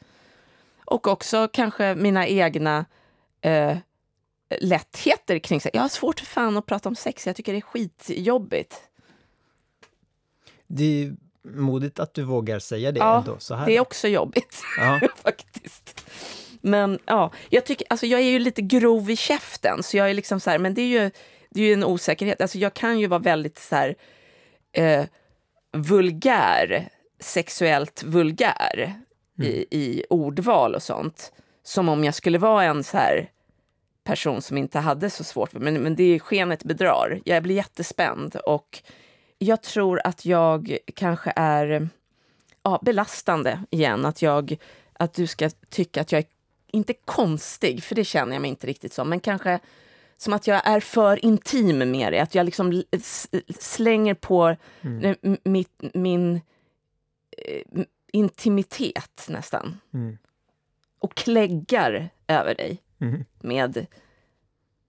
Och 0.86 1.08
också 1.08 1.48
kanske 1.54 1.96
mina 1.96 2.28
egna 2.28 2.86
eh, 3.42 3.78
lättheter 4.60 5.40
kring 5.40 5.62
sex. 5.62 5.74
Jag 5.74 5.82
har 5.82 5.90
svårt 5.90 6.20
för 6.20 6.26
fan 6.26 6.58
att 6.58 6.66
prata 6.66 6.90
om 6.90 6.96
sex, 6.96 7.28
jag 7.28 7.36
tycker 7.36 7.52
det 7.54 7.60
är 7.60 7.62
skitjobbigt. 7.62 8.82
Det 10.68 11.04
är 11.04 11.16
modigt 11.44 12.00
att 12.00 12.14
du 12.14 12.24
vågar 12.24 12.60
säga 12.60 12.92
det 12.92 13.00
Ja, 13.00 13.18
ändå. 13.18 13.40
Så 13.40 13.56
här. 13.56 13.66
Det 13.66 13.78
är 13.78 13.82
också 13.82 14.08
jobbigt, 14.08 14.62
Ja. 14.78 15.00
faktiskt. 15.16 16.12
Men 16.62 17.00
ja, 17.06 17.32
jag, 17.50 17.66
tycker, 17.66 17.88
alltså, 17.90 18.06
jag 18.06 18.20
är 18.20 18.26
ju 18.26 18.40
lite 18.40 18.62
grov 18.62 19.10
i 19.10 19.16
käften, 19.16 19.84
så 19.84 19.98
jag 19.98 20.10
är 20.10 20.14
liksom 20.14 20.40
så 20.40 20.50
här, 20.50 20.60
men 20.60 20.74
det 20.74 20.82
är 20.82 20.88
ju, 21.04 21.12
det 21.50 21.62
är 21.62 21.66
ju 21.66 21.74
en 21.74 21.84
osäkerhet. 21.84 22.42
Alltså, 22.42 22.58
jag 22.58 22.74
kan 22.74 23.00
ju 23.00 23.08
vara 23.08 23.20
väldigt 23.20 23.60
så 23.60 23.76
här, 23.76 23.96
eh, 24.74 25.06
vulgär, 25.74 26.90
sexuellt 27.20 28.04
vulgär 28.04 28.94
i, 29.42 29.66
i 29.72 30.06
ordval 30.10 30.76
och 30.76 30.84
sånt. 30.84 31.32
Som 31.64 31.90
om 31.90 32.04
jag 32.04 32.16
skulle 32.16 32.38
vara 32.38 32.64
en 32.64 32.84
så 32.84 32.98
här 32.98 33.30
person 34.04 34.42
som 34.42 34.58
inte 34.58 34.80
hade 34.80 35.10
så 35.10 35.24
svårt, 35.24 35.54
men, 35.54 35.74
men 35.74 35.96
det 35.96 36.04
är 36.04 36.20
skenet 36.20 36.64
bedrar. 36.64 37.20
Jag 37.26 37.44
blir 37.44 37.56
jättespänd 37.56 38.36
och 38.36 38.84
jag 39.38 39.62
tror 39.62 40.02
att 40.04 40.26
jag 40.26 40.78
kanske 40.96 41.34
är 41.36 41.90
ja, 42.64 42.80
belastande 42.82 43.60
igen. 43.70 44.06
Att, 44.06 44.22
jag, 44.22 44.58
att 44.94 45.14
du 45.14 45.28
ska 45.28 45.50
tycka 45.70 46.02
att 46.02 46.12
jag 46.12 46.20
är, 46.20 46.26
inte 46.74 46.94
konstig, 46.94 47.84
för 47.84 47.96
det 47.96 48.04
känner 48.04 48.34
jag 48.34 48.42
mig 48.42 48.50
inte 48.50 48.68
riktigt 48.68 48.94
som, 48.94 49.10
men 49.10 49.20
kanske 49.20 49.60
som 50.18 50.34
att 50.34 50.48
jag 50.48 50.68
är 50.68 50.80
för 50.80 51.26
intim 51.26 51.92
med 51.92 52.14
det. 52.14 52.20
Att 52.20 52.36
jag 52.36 52.46
liksom 52.46 52.84
slänger 53.60 54.14
på 54.14 54.56
Mm. 54.82 55.16
mitt, 55.44 55.82
min 55.94 56.42
eh, 57.38 57.84
intimitet 58.12 59.26
nästan. 59.30 59.80
Mm. 59.94 60.18
Och 61.02 61.16
kläggar 61.16 62.10
över 62.28 62.56
dig 62.56 62.78
Mm. 63.02 63.24
med 63.40 63.86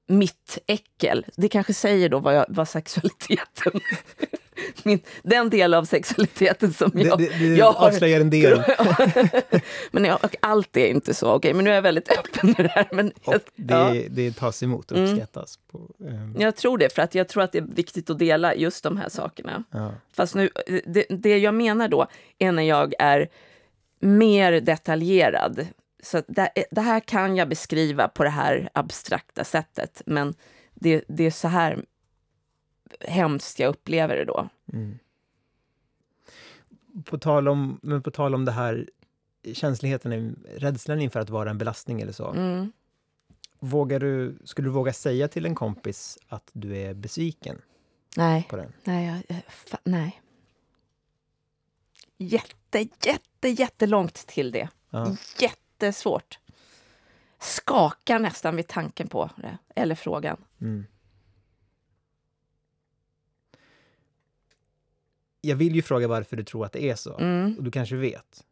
mitt 0.07 0.59
äckel. 0.67 1.27
Det 1.37 1.49
kanske 1.49 1.75
säger 1.75 2.09
då 2.09 2.19
vad, 2.19 2.37
jag, 2.37 2.47
vad 2.49 2.69
sexualiteten... 2.69 3.81
Min, 4.83 5.01
den 5.23 5.51
del 5.51 5.75
av 5.75 5.85
sexualiteten 5.85 6.73
som 6.73 6.91
Det, 6.95 7.03
jag, 7.03 7.19
det, 7.19 7.29
det 7.39 7.47
jag 7.57 7.73
har... 7.73 7.89
avslöjar 7.89 8.21
en 8.21 8.31
del. 8.31 8.63
men 9.91 10.05
jag, 10.05 10.19
allt 10.41 10.77
är 10.77 10.87
inte 10.87 11.15
så. 11.15 11.33
Okej, 11.33 11.55
men 11.55 11.65
nu 11.65 11.71
är 11.71 11.75
jag 11.75 11.83
väldigt 11.83 12.09
öppen 12.19 12.55
med 12.59 12.65
det 12.67 12.69
här. 12.69 12.89
Men 12.93 13.13
jag, 13.25 13.41
det, 13.57 13.75
ja, 13.75 13.95
det 14.11 14.33
tas 14.37 14.63
emot 14.63 14.91
och 14.91 14.97
Mm. 14.99 15.11
uppskattas. 15.11 15.59
På, 15.73 15.91
ehm, 16.09 16.37
jag 16.39 16.57
tror 16.57 16.79
det, 16.79 16.95
för 16.95 17.03
att 17.03 17.15
jag 17.15 17.29
tror 17.29 17.43
att 17.43 17.53
det 17.53 17.59
är 17.59 17.63
viktigt 17.75 18.11
att 18.11 18.19
dela 18.19 18.55
just 18.55 18.85
de 18.85 18.97
här 18.97 19.09
sakerna. 19.09 19.65
ja. 19.71 19.95
Fast 20.13 20.35
nu, 20.35 20.51
det, 20.87 21.07
det 21.09 21.39
jag 21.39 21.55
menar 21.55 21.89
då 21.89 22.07
är 22.39 22.53
när 22.53 22.63
jag 22.63 22.95
är 22.99 23.29
mer 24.01 24.53
detaljerad. 24.61 25.67
Så 26.03 26.23
det, 26.29 26.53
det 26.71 26.81
här 26.81 27.01
kan 27.01 27.37
jag 27.37 27.49
beskriva 27.49 28.09
på 28.09 28.25
det 28.25 28.31
här 28.31 28.71
abstrakta 28.75 29.45
sättet, 29.45 30.03
men 30.07 30.35
det, 30.75 31.05
det 31.09 31.25
är 31.25 31.31
så 31.31 31.49
här 31.49 31.85
hemskt 33.01 33.59
jag 33.59 33.69
upplever 33.69 34.17
det 34.17 34.25
då. 34.25 34.49
Mm. 34.73 34.99
På, 37.05 37.19
tal 37.19 37.49
om, 37.49 37.81
men 37.83 38.03
på 38.03 38.11
tal 38.11 38.35
om 38.35 38.45
det 38.45 38.53
här 38.53 38.89
känsligheten, 39.53 40.45
rädslan 40.57 41.01
inför 41.01 41.21
att 41.21 41.31
vara 41.31 41.51
en 41.51 41.59
belastning 41.59 42.01
eller 42.01 42.13
så. 42.13 42.31
Mm. 42.31 42.73
Vågar 43.59 44.01
du, 44.01 44.39
skulle 44.45 44.69
du 44.69 44.73
våga 44.73 44.93
säga 44.93 45.29
till 45.29 45.47
en 45.47 45.55
kompis 45.55 46.19
att 46.29 46.51
du 46.53 46.77
är 46.77 46.95
besviken 46.95 47.63
Nej, 48.17 48.47
på 48.51 48.57
den? 48.57 48.73
nej, 48.85 49.25
jag, 49.29 49.43
fa, 49.49 49.79
nej. 49.85 50.23
Jätte, 52.19 52.89
jätte, 53.05 53.49
jättelångt 53.49 54.15
till 54.15 54.51
det. 54.51 54.69
Ja. 54.91 55.17
Jättesvårt. 55.83 56.39
Skakar 57.39 58.19
nästan 58.19 58.57
vid 58.57 58.69
tanken 58.69 59.09
på 59.09 59.31
det, 59.37 59.59
eller 59.75 59.95
frågan. 59.95 60.45
Mm. 60.61 60.87
Jag 65.41 65.57
vill 65.57 65.75
ju 65.75 65.83
fråga 65.83 66.09
varför 66.09 66.37
du 66.37 66.45
tror 66.45 66.65
att 66.65 66.73
det 66.73 66.85
är 66.85 66.95
så. 66.95 67.19
Mm. 67.19 67.55
Och 67.59 67.65
du 67.65 67.71
kanske 67.71 67.97
vet. 67.97 68.45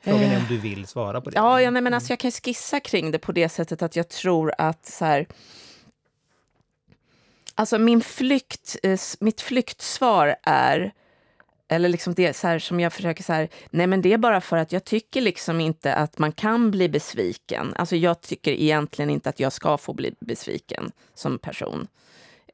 Frågan 0.00 0.22
är 0.22 0.36
om 0.36 0.46
du 0.48 0.58
vill 0.58 0.86
svara 0.86 1.20
på 1.20 1.30
det. 1.30 1.36
Ja, 1.36 1.62
ja 1.62 1.70
nej, 1.70 1.82
men 1.82 1.94
alltså 1.94 2.12
jag 2.12 2.18
kan 2.18 2.30
skissa 2.30 2.80
kring 2.80 3.10
det 3.10 3.18
på 3.18 3.32
det 3.32 3.48
sättet 3.48 3.82
att 3.82 3.96
jag 3.96 4.08
tror 4.08 4.54
att 4.58 4.86
så 4.86 5.04
här... 5.04 5.26
Alltså 7.54 7.78
min 7.78 8.00
flykt, 8.00 8.76
eh, 8.82 8.98
mitt 9.20 9.40
flyktsvar 9.40 10.36
är, 10.42 10.92
eller 11.72 11.88
liksom 11.88 12.14
det 12.14 12.36
så 12.36 12.46
här, 12.46 12.58
som 12.58 12.80
jag 12.80 12.92
försöker 12.92 13.22
så 13.22 13.32
här, 13.32 13.48
nej 13.70 13.86
men 13.86 14.02
det 14.02 14.12
är 14.12 14.18
bara 14.18 14.40
för 14.40 14.56
att 14.56 14.72
jag 14.72 14.84
tycker 14.84 15.20
liksom 15.20 15.60
inte 15.60 15.94
att 15.94 16.18
man 16.18 16.32
kan 16.32 16.70
bli 16.70 16.88
besviken. 16.88 17.74
Alltså 17.76 17.96
jag 17.96 18.20
tycker 18.20 18.52
egentligen 18.52 19.10
inte 19.10 19.28
att 19.28 19.40
jag 19.40 19.52
ska 19.52 19.78
få 19.78 19.92
bli 19.92 20.14
besviken 20.20 20.92
som 21.14 21.38
person. 21.38 21.86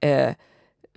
Eh, 0.01 0.31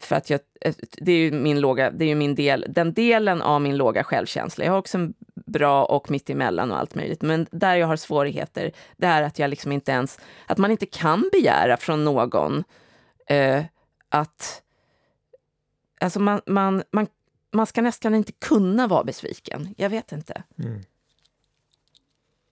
för 0.01 0.15
att 0.15 0.29
jag, 0.29 0.39
eh, 0.61 0.75
det 0.97 1.11
är 1.11 1.17
ju 1.17 1.31
min 1.31 1.59
låga, 1.59 1.91
det 1.91 2.05
är 2.05 2.09
ju 2.09 2.15
min 2.15 2.35
del, 2.35 2.65
den 2.69 2.93
delen 2.93 3.41
av 3.41 3.61
min 3.61 3.77
låga 3.77 4.03
självkänsla. 4.03 4.65
Jag 4.65 4.71
har 4.71 4.79
också 4.79 4.97
en 4.97 5.13
bra 5.45 5.85
och 5.85 6.11
mittemellan 6.11 6.71
och 6.71 6.77
allt 6.77 6.95
möjligt. 6.95 7.21
Men 7.21 7.47
där 7.51 7.75
jag 7.75 7.87
har 7.87 7.95
svårigheter, 7.95 8.71
det 8.97 9.07
är 9.07 9.21
att 9.21 9.39
jag 9.39 9.49
liksom 9.49 9.71
inte 9.71 9.91
ens, 9.91 10.19
att 10.45 10.57
man 10.57 10.71
inte 10.71 10.85
kan 10.85 11.29
begära 11.31 11.77
från 11.77 12.05
någon 12.05 12.63
eh, 13.27 13.63
att, 14.09 14.61
alltså 16.01 16.19
man, 16.19 16.41
man, 16.45 16.83
man, 16.91 17.07
man 17.51 17.65
ska 17.67 17.81
nästan 17.81 18.15
inte 18.15 18.31
kunna 18.31 18.87
vara 18.87 19.03
besviken. 19.03 19.75
Jag 19.77 19.89
vet 19.89 20.11
inte. 20.11 20.43
Mm. 20.59 20.81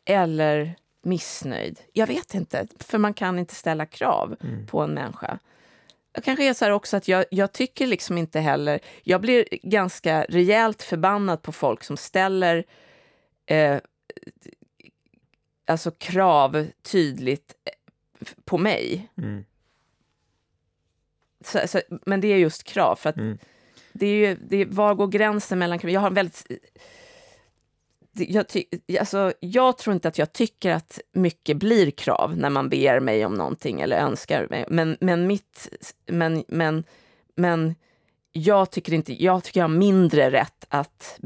Eller 0.06 0.76
missnöjd. 1.02 1.80
Jag 1.94 2.08
vet 2.08 2.34
inte, 2.34 2.68
för 2.80 2.98
man 2.98 3.14
kan 3.14 3.40
inte 3.40 3.56
ställa 3.56 3.86
krav 3.86 4.36
Mm. 4.44 4.68
på 4.68 4.82
en 4.82 4.94
människa. 4.94 5.40
Jag 6.14 6.24
kanske 6.24 6.50
är 6.50 6.54
så 6.54 6.72
också 6.72 6.98
att 6.98 7.08
jag, 7.08 7.26
jag 7.32 7.52
tycker 7.52 7.88
liksom 7.88 8.18
inte 8.18 8.40
heller... 8.40 8.80
Jag 9.04 9.22
blir 9.22 9.46
ganska 9.52 10.24
rejält 10.30 10.84
förbannad 10.84 11.42
på 11.42 11.52
folk 11.52 11.84
som 11.84 11.98
ställer 11.98 12.64
eh, 13.46 13.80
alltså 15.66 15.92
krav 15.92 16.68
tydligt 16.82 17.56
eh, 17.66 17.72
på 18.46 18.58
mig. 18.58 19.10
Mm. 19.18 19.46
Så, 21.42 21.60
så, 21.68 21.82
men 21.90 22.22
det 22.22 22.28
är 22.28 22.38
just 22.38 22.64
krav. 22.64 22.96
För 22.96 23.10
att 23.10 23.18
Mm 23.18 23.38
det 23.98 24.06
är 24.08 24.28
ju, 24.28 24.38
det 24.50 24.58
är, 24.58 24.66
var 24.66 24.96
går 24.96 25.08
gränsen 25.08 25.60
mellan 25.60 25.80
krav? 25.80 25.92
Jag 25.92 26.02
har 26.02 26.08
en 26.08 26.14
väldigt... 26.14 26.48
Jag, 28.12 28.48
ty, 28.48 28.64
alltså, 29.00 29.34
jag 29.40 29.78
tror 29.78 29.94
inte 29.94 30.08
att 30.08 30.18
jag 30.18 30.34
tycker 30.34 30.72
att 30.72 31.00
mycket 31.12 31.58
blir 31.58 31.92
krav 31.92 32.38
när 32.38 32.50
man 32.50 32.70
ber 32.70 33.00
mig 33.00 33.26
om 33.26 33.34
någonting 33.34 33.82
eller 33.82 33.98
önskar 33.98 34.48
mig. 34.50 34.66
Men, 34.70 34.98
men, 35.00 35.28
mitt, 35.28 35.70
men, 36.06 36.44
men, 36.48 36.84
men 37.36 37.76
jag 38.32 38.72
tycker 38.72 38.94
inte... 38.94 39.24
Jag 39.24 39.44
tycker 39.44 39.60
jag 39.60 39.68
har 39.68 39.76
mindre 39.76 40.32
rätt 40.32 40.66
att 40.70 41.20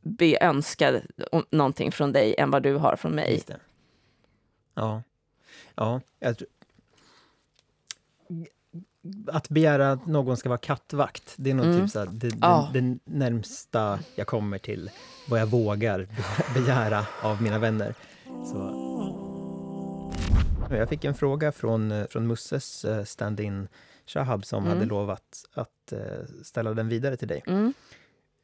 be 0.00 0.38
önska 0.40 1.00
någonting 1.50 1.92
från 1.92 2.12
dig 2.12 2.34
än 2.38 2.50
vad 2.50 2.62
du 2.62 2.74
har 2.74 2.96
från 2.96 3.12
mig. 3.12 3.42
Ja. 4.74 5.02
Ja, 5.74 6.00
jag 6.18 6.38
tror... 6.38 6.48
Att 9.26 9.48
begära 9.48 9.92
att 9.92 10.06
någon 10.06 10.36
ska 10.36 10.48
vara 10.48 10.58
kattvakt, 10.58 11.34
det 11.36 11.50
är 11.50 11.54
nog 11.54 11.66
Mm. 11.66 11.80
typ 11.80 11.90
så 11.90 11.98
här, 11.98 12.06
det, 12.12 12.32
Ja. 12.40 12.70
det, 12.72 12.80
det 12.80 12.98
närmsta 13.04 13.98
jag 14.14 14.26
kommer 14.26 14.58
till 14.58 14.90
vad 15.28 15.40
jag 15.40 15.46
vågar 15.46 15.98
be- 15.98 16.60
begära 16.60 17.06
av 17.22 17.42
mina 17.42 17.58
vänner. 17.58 17.94
Så. 18.52 18.82
Jag 20.70 20.88
fick 20.88 21.04
en 21.04 21.14
fråga 21.14 21.52
från, 21.52 22.06
från 22.10 22.26
Musses 22.26 22.84
eh, 22.84 23.04
stand-in 23.04 23.68
Shahab 24.06 24.44
som 24.44 24.64
Mm. 24.64 24.76
hade 24.76 24.88
lovat 24.88 25.44
att 25.54 25.92
eh, 25.92 25.98
ställa 26.44 26.74
den 26.74 26.88
vidare 26.88 27.16
till 27.16 27.28
dig. 27.28 27.42
Mm. 27.46 27.72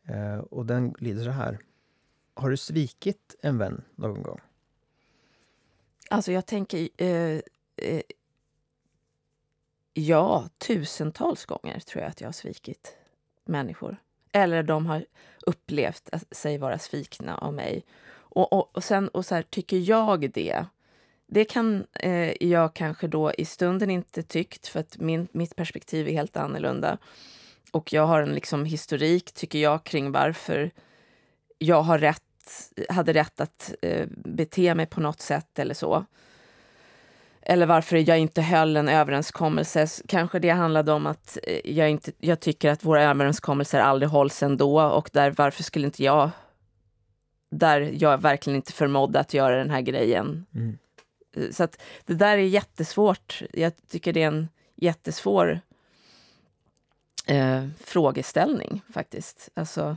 Eh, 0.09 0.39
Och 0.39 0.67
den 0.67 0.95
lyder 0.99 1.25
så 1.25 1.31
här. 1.31 1.59
Har 2.35 2.51
du 2.51 2.57
svikit 2.57 3.35
en 3.43 3.59
vän 3.59 3.83
någon 3.95 4.23
gång? 4.23 4.41
Alltså 6.11 6.33
jag 6.33 6.47
tänker... 6.47 6.89
Eh, 6.97 7.41
eh, 7.77 8.01
ja, 9.95 10.49
tusentals 10.59 11.45
gånger 11.45 11.81
tror 11.81 12.03
jag 12.03 12.11
att 12.11 12.21
jag 12.21 12.29
har 12.29 12.33
svikit 12.33 12.97
människor. 13.45 13.97
Eller 14.33 14.63
de 14.63 14.87
har 14.87 15.05
upplevt 15.47 16.11
sig 16.31 16.59
vara 16.59 16.79
svikna 16.79 17.37
av 17.39 17.55
mig. 17.55 17.85
Och, 18.13 18.53
och, 18.53 18.77
och 18.77 18.85
sen 18.85 19.09
och 19.09 19.27
så 19.27 19.35
här, 19.35 19.43
tycker 19.43 19.77
jag 19.77 20.31
det. 20.31 20.65
Det 21.27 21.45
kan 21.45 21.87
eh, 21.93 22.45
jag 22.47 22.75
kanske 22.75 23.09
då 23.09 23.33
i 23.33 23.45
stunden 23.45 23.91
inte 23.91 24.23
tyckt 24.23 24.67
för 24.67 24.81
att 24.81 24.99
min, 24.99 25.29
mitt 25.33 25.57
perspektiv 25.57 26.09
är 26.09 26.13
helt 26.13 26.37
annorlunda. 26.37 26.99
Och 27.73 27.93
jag 27.93 28.07
har 28.07 28.23
en 28.23 28.35
liksom 28.35 28.65
historik, 28.65 29.33
tycker 29.33 29.59
jag, 29.59 29.85
kring 29.85 30.13
varför 30.13 30.71
jag 31.59 31.83
har 31.83 31.99
rätt, 31.99 32.23
hade 32.89 33.13
rätt 33.13 33.41
att 33.41 33.75
eh, 33.83 34.07
bete 34.09 34.75
mig 34.75 34.87
på 34.87 35.01
något 35.01 35.21
sätt 35.21 35.59
eller 35.59 35.75
så. 35.75 36.05
Eller 37.43 37.67
varför 37.67 38.09
jag 38.09 38.19
inte 38.19 38.43
höll 38.43 38.77
en 38.77 38.89
överenskommelse. 38.89 39.87
Kanske 40.09 40.39
det 40.39 40.51
handlade 40.51 40.93
om 40.93 41.07
att 41.07 41.39
eh, 41.43 41.71
jag, 41.77 41.91
inte, 41.91 42.13
jag 42.19 42.41
tycker 42.41 42.71
att 42.71 42.85
våra 42.85 43.03
överenskommelser 43.03 43.81
aldrig 43.81 44.09
hålls 44.11 44.43
ändå 44.43 44.83
och 44.83 45.11
där 45.13 45.31
varför 45.31 45.63
skulle 45.63 45.87
inte 45.87 46.05
jag, 46.05 46.31
där 47.51 47.95
jag 47.99 48.23
verkligen 48.23 48.57
inte 48.57 48.73
förmådde 48.73 49.21
att 49.21 49.35
göra 49.35 49.57
den 49.57 49.71
här 49.71 49.81
grejen, 49.81 50.47
Mm. 50.55 50.79
Eh, 51.37 51.51
Så 51.51 51.65
att 51.65 51.83
det 52.07 52.15
där 52.15 52.39
är 52.39 52.43
jättesvårt. 52.43 53.43
Jag 53.53 53.73
tycker 53.89 54.13
det 54.13 54.23
är 54.23 54.27
en 54.27 54.49
jättesvår 54.77 55.61
eh, 57.27 57.67
frågeställning 57.85 58.83
faktiskt. 58.95 59.49
Alltså, 59.55 59.97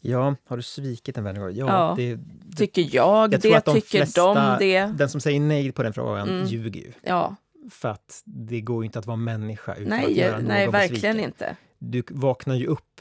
Ja, 0.00 0.34
har 0.46 0.56
du 0.56 0.62
svikit 0.62 1.18
en 1.18 1.24
vän? 1.24 1.36
Ja, 1.36 1.50
Ja. 1.50 1.94
Det, 1.96 2.18
tycker 2.56 2.82
jag, 2.82 3.32
Jag 3.34 3.40
det, 3.40 3.54
att 3.54 3.64
de 3.64 3.74
tycker 3.74 3.98
flesta- 3.98 4.34
de 4.34 4.56
det. 4.58 4.86
den 4.86 5.08
som 5.08 5.20
säger 5.20 5.40
nej 5.40 5.72
på 5.72 5.82
den 5.82 5.92
frågan 5.92 6.28
Mm. 6.28 6.46
ljuger 6.46 6.80
ju. 6.80 6.92
Ja, 7.02 7.36
För 7.70 7.88
att 7.88 8.22
det 8.24 8.60
går 8.60 8.82
ju 8.82 8.86
inte 8.86 8.98
att 8.98 9.06
vara 9.06 9.16
människa 9.16 9.74
utan 9.74 9.92
att 9.92 9.98
nej, 10.02 10.18
göra 10.18 10.38
nej 10.38 10.64
någon 10.64 10.72
verkligen 10.72 11.16
besviken. 11.16 11.20
inte. 11.20 11.56
Du 11.78 12.02
vaknar 12.10 12.54
ju 12.54 12.66
upp 12.66 13.00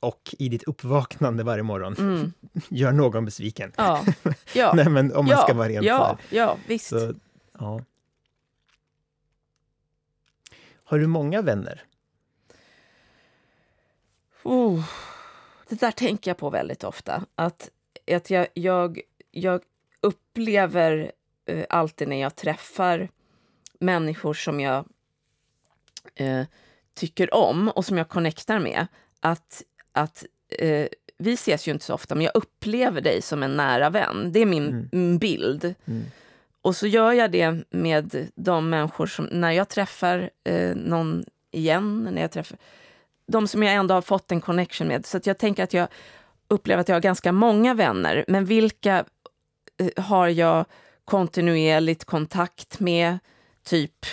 och 0.00 0.34
i 0.38 0.48
ditt 0.48 0.62
uppvaknande 0.62 1.44
varje 1.44 1.62
morgon 1.62 1.94
Mm. 1.98 2.32
gör 2.68 2.92
någon 2.92 3.24
besviken. 3.24 3.72
Ja, 3.76 4.04
ja. 4.54 4.72
Nej, 4.74 4.88
men 4.88 5.12
om 5.14 5.26
man 5.26 5.36
ja, 5.36 5.42
ska 5.42 5.54
vara 5.54 5.68
rent 5.68 5.86
ja, 5.86 6.04
här. 6.30 6.36
ja, 6.38 6.56
visst. 6.66 6.88
Så, 6.88 7.14
ja. 7.58 7.80
Har 10.84 10.98
du 10.98 11.06
många 11.06 11.42
vänner? 11.42 11.82
Oh, 14.42 14.84
det 15.70 15.80
där 15.80 15.90
tänker 15.90 16.30
jag 16.30 16.38
på 16.38 16.50
väldigt 16.50 16.84
ofta. 16.84 17.24
Att, 17.34 17.70
att 18.12 18.30
jag, 18.30 18.46
jag, 18.54 19.00
jag 19.30 19.62
upplever 20.00 21.12
eh, 21.46 21.64
alltid 21.68 22.08
när 22.08 22.20
jag 22.20 22.36
träffar 22.36 23.08
människor 23.80 24.34
som 24.34 24.60
jag 24.60 24.84
eh, 26.14 26.42
tycker 26.94 27.34
om 27.34 27.68
och 27.68 27.84
som 27.84 27.98
jag 27.98 28.08
connectar 28.08 28.58
med 28.58 28.86
att, 29.20 29.62
att 29.92 30.24
eh, 30.58 30.86
vi 31.18 31.32
ses 31.32 31.68
ju 31.68 31.72
inte 31.72 31.84
så 31.84 31.94
ofta, 31.94 32.14
men 32.14 32.24
jag 32.24 32.34
upplever 32.34 33.00
dig 33.00 33.22
som 33.22 33.42
en 33.42 33.56
nära 33.56 33.90
vän. 33.90 34.32
Det 34.32 34.40
är 34.40 34.46
min 34.46 34.68
Mm. 34.68 34.88
min 34.92 35.18
bild. 35.18 35.74
Mm. 35.84 36.02
Och 36.62 36.76
så 36.76 36.86
gör 36.86 37.12
jag 37.12 37.32
det 37.32 37.64
med 37.70 38.28
de 38.34 38.70
människor 38.70 39.06
som, 39.06 39.24
när 39.24 39.50
jag 39.52 39.68
träffar 39.68 40.30
eh, 40.44 40.76
någon 40.76 41.24
igen, 41.50 42.08
när 42.12 42.22
jag 42.22 42.30
träffar 42.30 42.58
de 43.30 43.48
som 43.48 43.62
jag 43.62 43.74
ändå 43.74 43.94
har 43.94 44.02
fått 44.02 44.32
en 44.32 44.40
connection 44.40 44.88
med. 44.88 45.06
Så 45.06 45.20
jag 45.24 45.38
tänker 45.38 45.64
att 45.64 45.74
jag 45.74 45.88
upplever 46.48 46.80
att 46.80 46.88
jag 46.88 46.96
har 46.96 47.00
ganska 47.00 47.32
många 47.32 47.74
vänner, 47.74 48.24
men 48.28 48.44
vilka 48.44 49.04
eh, 49.78 50.04
har 50.04 50.28
jag 50.28 50.64
kontinuerligt 51.04 52.04
kontakt 52.04 52.80
med? 52.80 53.18
Typ... 53.64 54.06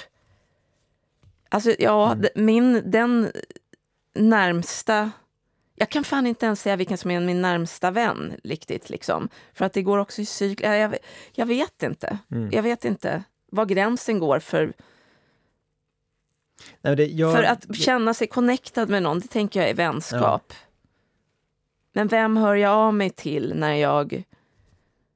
Alltså, 1.49 1.71
ja, 1.79 2.11
Mm. 2.11 2.27
min, 2.35 2.91
den 2.91 3.31
närmsta... 4.15 5.11
Jag 5.75 5.89
kan 5.89 6.03
fan 6.03 6.27
inte 6.27 6.45
ens 6.45 6.61
säga 6.61 6.75
vilken 6.75 6.97
som 6.97 7.11
är 7.11 7.19
min 7.19 7.41
närmsta 7.41 7.91
vän 7.91 8.33
riktigt. 8.43 8.89
Liksom. 8.89 9.29
För 9.53 9.65
att 9.65 9.73
det 9.73 9.81
går 9.81 9.97
också 9.97 10.21
i 10.21 10.25
cykler. 10.25 10.73
Jag, 10.73 10.91
jag, 10.93 10.99
jag 11.33 11.45
vet 11.45 11.83
inte. 11.83 12.17
Mm. 12.31 12.49
Jag 12.51 12.63
vet 12.63 12.85
inte 12.85 13.23
var 13.51 13.65
gränsen 13.65 14.19
går 14.19 14.39
för, 14.39 14.73
Nej, 16.81 16.95
det, 16.95 17.05
jag, 17.05 17.31
för 17.35 17.43
att 17.43 17.75
känna 17.75 18.13
sig 18.13 18.27
connectad 18.27 18.89
med 18.89 19.03
någon. 19.03 19.19
Det 19.19 19.27
tänker 19.27 19.59
jag 19.59 19.69
är 19.69 19.73
vänskap. 19.73 20.53
Men 21.93 22.07
vem 22.07 22.37
hör 22.37 22.55
jag 22.55 22.71
av 22.71 22.93
mig 22.93 23.09
till 23.09 23.53
när 23.55 23.73
jag... 23.73 24.23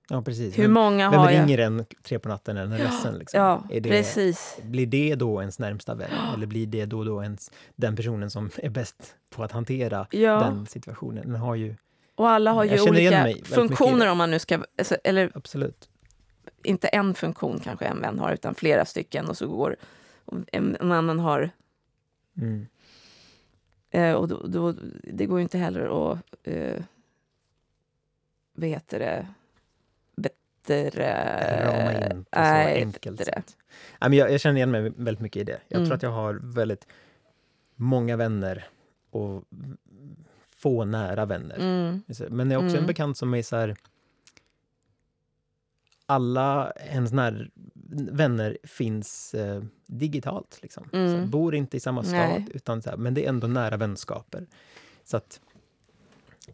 Ja, 0.09 0.21
precis. 0.21 0.57
Hur 0.57 0.63
Vem- 0.63 0.71
många 0.73 1.11
Vem 1.11 1.19
har 1.19 1.31
jag? 1.31 1.41
ringer 1.41 1.57
en 1.57 1.85
tre 2.03 2.19
på 2.19 2.29
natten 2.29 2.55
när 2.55 2.61
den 2.61 2.71
är 2.71 2.77
ledsen? 2.77 3.15
Liksom? 3.17 3.39
Ja, 3.39 3.63
det, 3.69 3.81
precis. 3.81 4.57
Blir 4.63 4.85
det 4.85 5.15
då 5.15 5.41
ens 5.41 5.59
närmsta 5.59 5.95
vän? 5.95 6.09
Eller 6.35 6.45
blir 6.47 6.67
det 6.67 6.85
då, 6.85 7.03
då 7.03 7.23
ens, 7.23 7.51
den 7.75 7.95
personen 7.95 8.29
som 8.31 8.49
är 8.55 8.69
bäst 8.69 9.15
på 9.35 9.43
att 9.43 9.51
hantera 9.51 10.07
Ja. 10.11 10.39
den 10.39 10.65
situationen? 10.65 11.23
Den 11.31 11.35
har 11.41 11.55
ju 11.55 11.75
Och 12.15 12.29
alla 12.29 12.51
har 12.51 12.63
ju 12.63 12.81
olika 12.81 13.27
funktioner 13.43 14.11
om 14.11 14.17
man 14.17 14.31
nu 14.31 14.39
ska... 14.39 14.63
Alltså, 14.77 14.95
eller 15.03 15.31
absolut. 15.35 15.89
inte 16.63 16.87
en 16.87 17.13
funktion 17.13 17.59
kanske 17.63 17.85
en 17.85 18.01
vän 18.01 18.19
har, 18.19 18.31
utan 18.33 18.55
flera 18.55 18.85
stycken. 18.85 19.29
Och 19.29 19.37
så 19.37 19.47
går 19.47 19.75
en, 20.51 20.77
en 20.79 20.91
annan 20.91 21.19
har... 21.19 21.49
Mm. 22.37 22.67
Eh, 23.89 24.13
och 24.13 24.27
då, 24.27 24.47
då, 24.47 24.73
det 25.03 25.25
går 25.25 25.39
ju 25.39 25.43
inte 25.43 25.57
heller 25.57 26.11
att... 26.11 26.19
Eh, 26.43 26.83
vad 28.53 28.69
heter 28.69 28.99
det? 28.99 29.27
Bättre... 30.15 31.13
Rama 31.65 31.93
in 31.93 32.25
på 32.25 32.37
så 32.37 32.41
enkelt 32.41 33.17
bättre. 33.17 33.33
sätt. 33.33 33.57
Nej, 34.01 34.09
men 34.09 34.13
jag, 34.19 34.31
jag 34.31 34.41
känner 34.41 34.55
igen 34.57 34.71
mig 34.71 34.81
väldigt 34.81 35.19
mycket 35.21 35.41
i 35.41 35.43
det. 35.43 35.59
Jag 35.67 35.77
Mm. 35.77 35.87
tror 35.87 35.95
att 35.95 36.03
jag 36.03 36.11
har 36.11 36.33
väldigt 36.43 36.87
många 37.75 38.17
vänner 38.17 38.67
och 39.09 39.43
få 40.45 40.85
nära 40.85 41.25
vänner. 41.25 41.55
Mm, 41.59 42.03
Men 42.29 42.51
jag 42.51 42.61
är 42.61 42.65
också 42.65 42.75
en 42.77 42.83
Mm. 42.83 42.87
bekant 42.87 43.17
som 43.17 43.33
är 43.33 43.41
så 43.43 43.55
här... 43.55 43.75
Alla 46.05 46.71
ens 46.71 47.11
när 47.11 47.49
vänner 47.91 48.57
finns 48.63 49.33
eh, 49.33 49.63
digitalt. 49.87 50.59
Liksom. 50.61 50.87
Så 50.91 50.97
Mm. 50.97 51.29
bor 51.29 51.55
inte 51.55 51.77
i 51.77 51.79
samma 51.79 52.03
stad, 52.03 52.13
Nej. 52.13 52.47
utan 52.53 52.81
så 52.81 52.89
här, 52.89 52.97
men 52.97 53.13
det 53.13 53.25
är 53.25 53.29
ändå 53.29 53.47
nära 53.47 53.77
vänskaper. 53.77 54.47
Så 55.03 55.17
att 55.17 55.39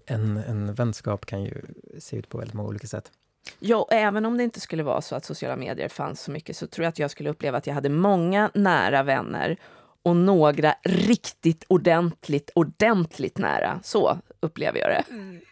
en, 0.05 0.37
en 0.37 0.73
vänskap 0.73 1.25
kan 1.25 1.43
ju 1.43 1.61
se 1.99 2.17
ut 2.17 2.29
på 2.29 2.37
väldigt 2.37 2.53
många 2.53 2.69
olika 2.69 2.87
sätt. 2.87 3.11
Ja, 3.59 3.77
och 3.77 3.93
även 3.93 4.25
om 4.25 4.37
det 4.37 4.43
inte 4.43 4.59
skulle 4.59 4.83
vara 4.83 5.01
så 5.01 5.15
att 5.15 5.25
sociala 5.25 5.55
medier 5.55 5.89
fanns 5.89 6.21
så 6.21 6.31
mycket 6.31 6.57
så 6.57 6.67
tror 6.67 6.83
jag 6.83 6.89
att 6.89 6.99
jag 6.99 7.11
skulle 7.11 7.29
uppleva 7.29 7.57
att 7.57 7.67
jag 7.67 7.73
hade 7.73 7.89
många 7.89 8.51
nära 8.53 9.03
vänner 9.03 9.57
och 10.03 10.15
några 10.15 10.75
riktigt 10.83 11.63
ordentligt, 11.67 12.51
ordentligt 12.55 13.37
nära. 13.37 13.79
Så 13.83 14.17
upplever 14.39 14.79
jag 14.79 14.89
det. 14.89 15.03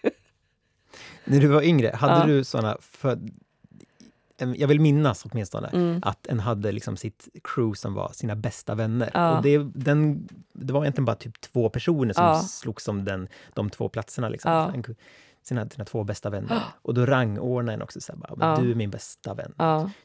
När 1.25 1.39
du 1.39 1.47
var 1.47 1.61
yngre, 1.61 1.89
hade 1.95 2.13
Ja. 2.19 2.25
du 2.25 2.43
såna... 2.43 2.77
För, 2.81 3.19
jag 4.37 4.67
vill 4.67 4.79
minnas 4.81 5.25
åtminstone 5.25 5.67
Mm. 5.67 5.99
att 6.03 6.27
en 6.27 6.39
hade 6.39 6.71
liksom 6.71 6.97
sitt 6.97 7.27
crew 7.43 7.75
som 7.75 7.93
var 7.93 8.09
sina 8.13 8.35
bästa 8.35 8.75
vänner. 8.75 9.11
Ja. 9.13 9.37
Och 9.37 9.43
det, 9.43 9.57
den, 9.57 10.27
det 10.53 10.73
var 10.73 10.81
egentligen 10.83 11.05
bara 11.05 11.15
typ 11.15 11.41
två 11.41 11.69
personer 11.69 12.13
som 12.13 12.23
Ja. 12.23 12.39
slogs 12.39 12.87
om 12.87 13.05
den, 13.05 13.27
de 13.53 13.69
två 13.69 13.89
platserna. 13.89 14.29
Liksom. 14.29 14.51
Ja. 14.51 14.73
Sina, 15.43 15.69
sina 15.69 15.85
två 15.85 16.03
bästa 16.03 16.29
vänner. 16.29 16.61
Och 16.81 16.93
då 16.93 17.05
rangordnade 17.05 17.73
en 17.73 17.81
också 17.81 18.01
så 18.01 18.11
här, 18.13 18.19
bara, 18.35 18.61
du 18.61 18.71
är 18.71 18.75
min 18.75 18.89
bästa 18.89 19.33
vän. 19.33 19.53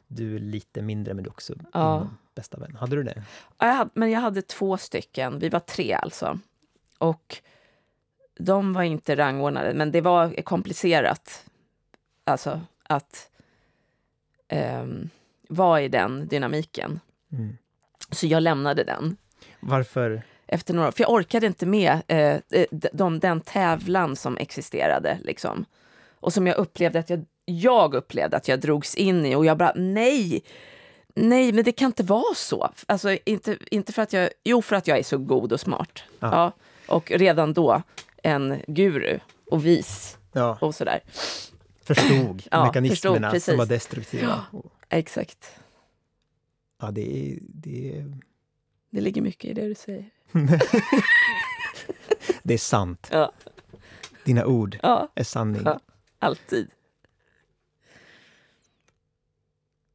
Du 0.07 0.35
är 0.37 0.39
lite 0.41 0.83
mindre 0.83 1.15
men 1.15 1.25
du 1.25 1.29
är 1.29 1.33
också 1.33 1.53
min 1.75 2.09
bästa 2.35 2.59
vän. 2.59 2.77
Hade 2.81 2.97
du 2.97 3.03
det? 3.03 3.23
Ja, 3.59 3.67
Jag 3.67 3.75
hade, 3.75 3.91
men 3.95 4.11
jag 4.11 4.21
hade 4.21 4.43
två 4.43 4.77
stycken. 4.77 5.39
Vi 5.39 5.49
var 5.49 5.61
tre 5.61 5.93
alltså. 5.93 6.39
Och 6.99 7.37
de 8.39 8.73
var 8.73 8.83
inte 8.83 9.17
rangordnade, 9.17 9.75
men 9.75 9.91
det 9.93 10.01
var 10.01 10.43
komplicerat. 10.43 11.45
Alltså 12.25 12.61
att 12.83 13.30
um, 14.51 15.11
vara 15.49 15.83
i 15.83 15.89
den 15.89 16.29
dynamiken. 16.29 17.01
Mm. 17.33 17.57
Så 18.11 18.27
jag 18.27 18.43
lämnade 18.43 18.85
den. 18.85 19.17
Varför? 19.61 20.23
efter 20.51 20.75
några. 20.75 20.93
För 20.93 21.03
jag 21.03 21.11
orkade 21.11 21.47
inte 21.47 21.67
med 21.67 22.03
eh, 22.07 22.37
de, 22.71 22.89
de, 22.93 23.19
den 23.19 23.41
tävlan 23.41 24.17
som 24.17 24.37
existerade. 24.37 25.19
Liksom. 25.25 25.65
Och 26.21 26.33
som 26.33 26.47
jag 26.47 26.57
upplevde 26.57 26.99
att 26.99 27.11
jag, 27.11 27.25
jag 27.45 27.95
upplevde 27.95 28.37
att 28.37 28.49
jag 28.49 28.61
drogs 28.61 28.95
in 28.95 29.27
i. 29.27 29.35
Och 29.35 29.47
jag 29.47 29.57
bara, 29.57 29.73
nej! 29.77 30.43
Nej, 31.15 31.53
men 31.53 31.65
det 31.65 31.73
kan 31.73 31.87
inte 31.87 32.03
vara 32.03 32.35
så. 32.35 32.71
Alltså, 32.87 33.17
inte, 33.25 33.57
inte 33.71 33.93
för 33.93 34.03
att 34.03 34.13
jag... 34.13 34.31
Jo, 34.45 34.63
för 34.63 34.77
att 34.77 34.87
jag 34.87 34.99
är 34.99 35.03
så 35.03 35.19
god 35.19 35.53
och 35.53 35.61
smart. 35.61 36.03
Ja. 36.21 36.31
Ja. 36.33 36.53
och 36.95 37.11
redan 37.11 37.53
då 37.53 37.83
en 38.23 38.63
guru 38.67 39.19
och 39.51 39.67
vis 39.67 40.19
Ja, 40.33 40.59
och 40.61 40.75
sådär. 40.75 41.01
Förstod 41.95 42.43
Ja, 42.51 42.65
mekanismerna 42.65 42.91
förstod, 42.95 43.31
precis. 43.31 43.45
som 43.45 43.57
var 43.57 43.67
destruktiva. 43.67 44.45
Och, 44.53 44.73
Exakt. 44.89 45.51
ja, 46.81 46.91
det 46.91 47.33
är... 47.33 47.39
Det 47.43 48.05
Det 48.91 49.01
ligger 49.01 49.23
mycket 49.23 49.51
i 49.51 49.55
det 49.55 49.69
du 49.69 49.75
säger. 49.75 50.11
det 52.43 52.55
är 52.55 52.59
sant. 52.59 53.09
Ja, 53.13 53.33
Dina 54.25 54.47
ord 54.47 54.79
ja 54.83 55.09
är 55.15 55.25
sanning. 55.25 55.63
Ja. 55.65 55.81
alltid. 56.19 56.71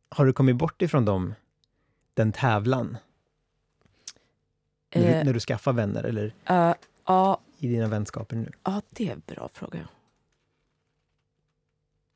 Har 0.10 0.26
du 0.26 0.34
kommit 0.34 0.56
bort 0.56 0.82
ifrån 0.82 1.06
dem, 1.06 1.34
den 2.14 2.32
tävlan? 2.32 2.98
När, 4.96 5.02
du, 5.04 5.08
Eh, 5.10 5.26
när 5.26 5.34
du 5.34 5.40
skaffar 5.40 5.74
vänner 5.74 6.04
eller 6.04 6.34
eh, 6.46 6.74
ja, 7.06 7.42
i 7.60 7.68
dina 7.68 7.88
vänskaper 7.88 8.36
nu? 8.36 8.52
Ja, 8.64 8.82
det 8.90 9.08
är 9.08 9.12
en 9.14 9.22
bra 9.26 9.50
fråga. 9.54 9.88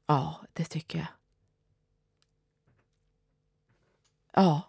Ja, 0.09 0.35
det 0.53 0.65
tycker 0.65 0.97
jag. 0.99 1.07
Ja, 4.35 4.61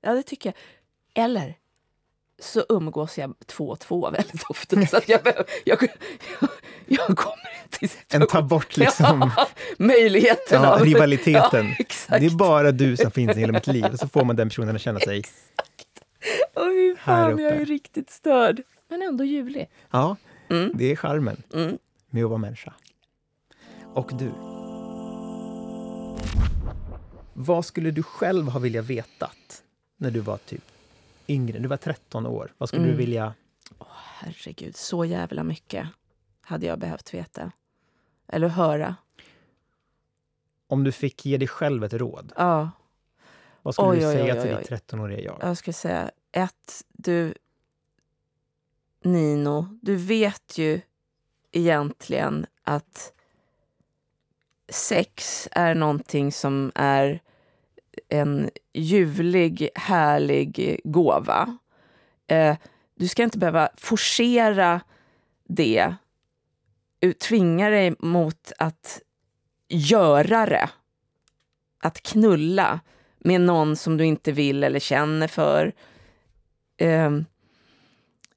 ja 0.00 0.14
det 0.14 0.22
tycker 0.22 0.48
jag. 0.48 1.24
Eller 1.24 1.58
så 2.38 2.64
umgås 2.68 3.18
jag 3.18 3.34
två 3.46 3.68
och 3.68 3.80
två 3.80 4.10
väldigt 4.10 4.42
ofta. 4.48 4.86
Så 4.86 4.96
att 4.96 5.08
jag, 5.08 5.20
jag, 5.26 5.34
jag, 5.64 5.88
jag 6.86 7.16
kommer 7.16 7.62
inte 7.62 7.84
i 7.84 7.88
En 8.10 8.26
tar 8.26 8.42
bort 8.42 8.76
liksom 8.76 9.32
ja, 9.36 9.46
möjligheten 9.78 10.62
ja, 10.62 10.74
av... 10.74 10.80
rivaliteten. 10.84 11.66
Ja, 11.66 11.74
exakt. 11.78 12.20
Det 12.20 12.26
är 12.26 12.30
bara 12.30 12.72
du 12.72 12.96
som 12.96 13.10
finns 13.10 13.36
i 13.36 13.40
hela 13.40 13.52
mitt 13.52 13.66
liv. 13.66 13.84
Och 13.84 13.98
så 13.98 14.08
får 14.08 14.24
man 14.24 14.36
den 14.36 14.48
personen 14.48 14.76
att 14.76 14.82
känna 14.82 15.00
sig... 15.00 15.22
Åh, 16.54 16.68
fy 16.68 16.96
här 17.00 17.30
fan, 17.30 17.38
jag 17.38 17.52
är 17.52 17.64
riktigt 17.64 18.10
störd. 18.10 18.62
Men 18.88 19.02
ändå 19.02 19.24
ljuvlig. 19.24 19.70
Ja, 19.90 20.16
Mm. 20.48 20.70
det 20.74 20.92
är 20.92 20.96
charmen 20.96 21.42
Mm. 21.54 21.78
med 22.10 22.24
att 22.24 22.30
vara 22.30 22.38
människa. 22.38 22.72
Och 23.94 24.10
du, 24.14 24.32
Vad 27.34 27.64
skulle 27.64 27.90
du 27.90 28.02
själv 28.02 28.48
ha 28.48 28.58
velat 28.60 28.84
vetat 28.84 29.62
när 29.96 30.10
du 30.10 30.20
var 30.20 30.36
typ 30.38 30.64
yngre? 31.28 31.58
Du 31.58 31.68
var 31.68 31.76
13 31.76 32.26
år. 32.26 32.52
Vad 32.58 32.68
skulle 32.68 32.82
Mm. 32.82 32.92
du 32.92 32.98
vilja... 32.98 33.34
Herregud, 34.18 34.76
så 34.76 35.04
jävla 35.04 35.42
mycket 35.44 35.88
hade 36.40 36.66
jag 36.66 36.78
behövt 36.78 37.14
veta. 37.14 37.52
Eller 38.28 38.48
höra. 38.48 38.96
Om 40.66 40.84
du 40.84 40.92
fick 40.92 41.26
ge 41.26 41.36
dig 41.36 41.48
själv 41.48 41.84
ett 41.84 41.92
råd, 41.92 42.32
Ja, 42.36 42.70
vad 43.62 43.74
skulle 43.74 43.88
Oj, 43.88 43.96
du 43.96 44.02
säga 44.02 44.34
oj, 44.34 44.40
till 44.42 44.50
oj, 44.50 44.56
ditt 44.62 44.72
oj. 44.72 44.78
13-åriga 44.78 45.20
jag? 45.20 45.38
jag 45.42 45.56
ska 45.56 45.72
säga 45.72 46.10
ett, 46.32 46.82
du 46.88 47.34
Nino, 49.04 49.78
du 49.82 49.96
vet 49.96 50.58
ju 50.58 50.80
egentligen 51.52 52.46
att 52.62 53.12
sex 54.68 55.48
är 55.52 55.74
någonting 55.74 56.32
som 56.32 56.72
är 56.74 57.20
en 58.08 58.50
ljuvlig, 58.72 59.68
härlig 59.74 60.80
gåva. 60.84 61.58
Eh, 62.26 62.56
du 62.94 63.08
ska 63.08 63.22
inte 63.22 63.38
behöva 63.38 63.68
forcera 63.76 64.80
det, 65.48 65.94
tvinga 67.28 67.70
dig 67.70 67.94
mot 67.98 68.52
att 68.58 69.00
göra 69.68 70.46
det. 70.46 70.70
Att 71.82 72.02
knulla 72.02 72.80
med 73.18 73.40
någon 73.40 73.76
som 73.76 73.96
du 73.96 74.04
inte 74.04 74.32
vill 74.32 74.64
eller 74.64 74.80
känner 74.80 75.28
för. 75.28 75.72
Ehm, 76.76 77.24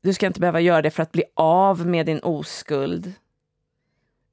du 0.02 0.13
ska 0.13 0.28
inte 0.28 0.40
behöva 0.40 0.62
göra 0.62 0.82
det 0.82 0.92
för 0.92 1.04
att 1.04 1.12
bli 1.12 1.24
av 1.34 1.88
med 1.88 2.06
din 2.06 2.20
oskuld. 2.20 3.13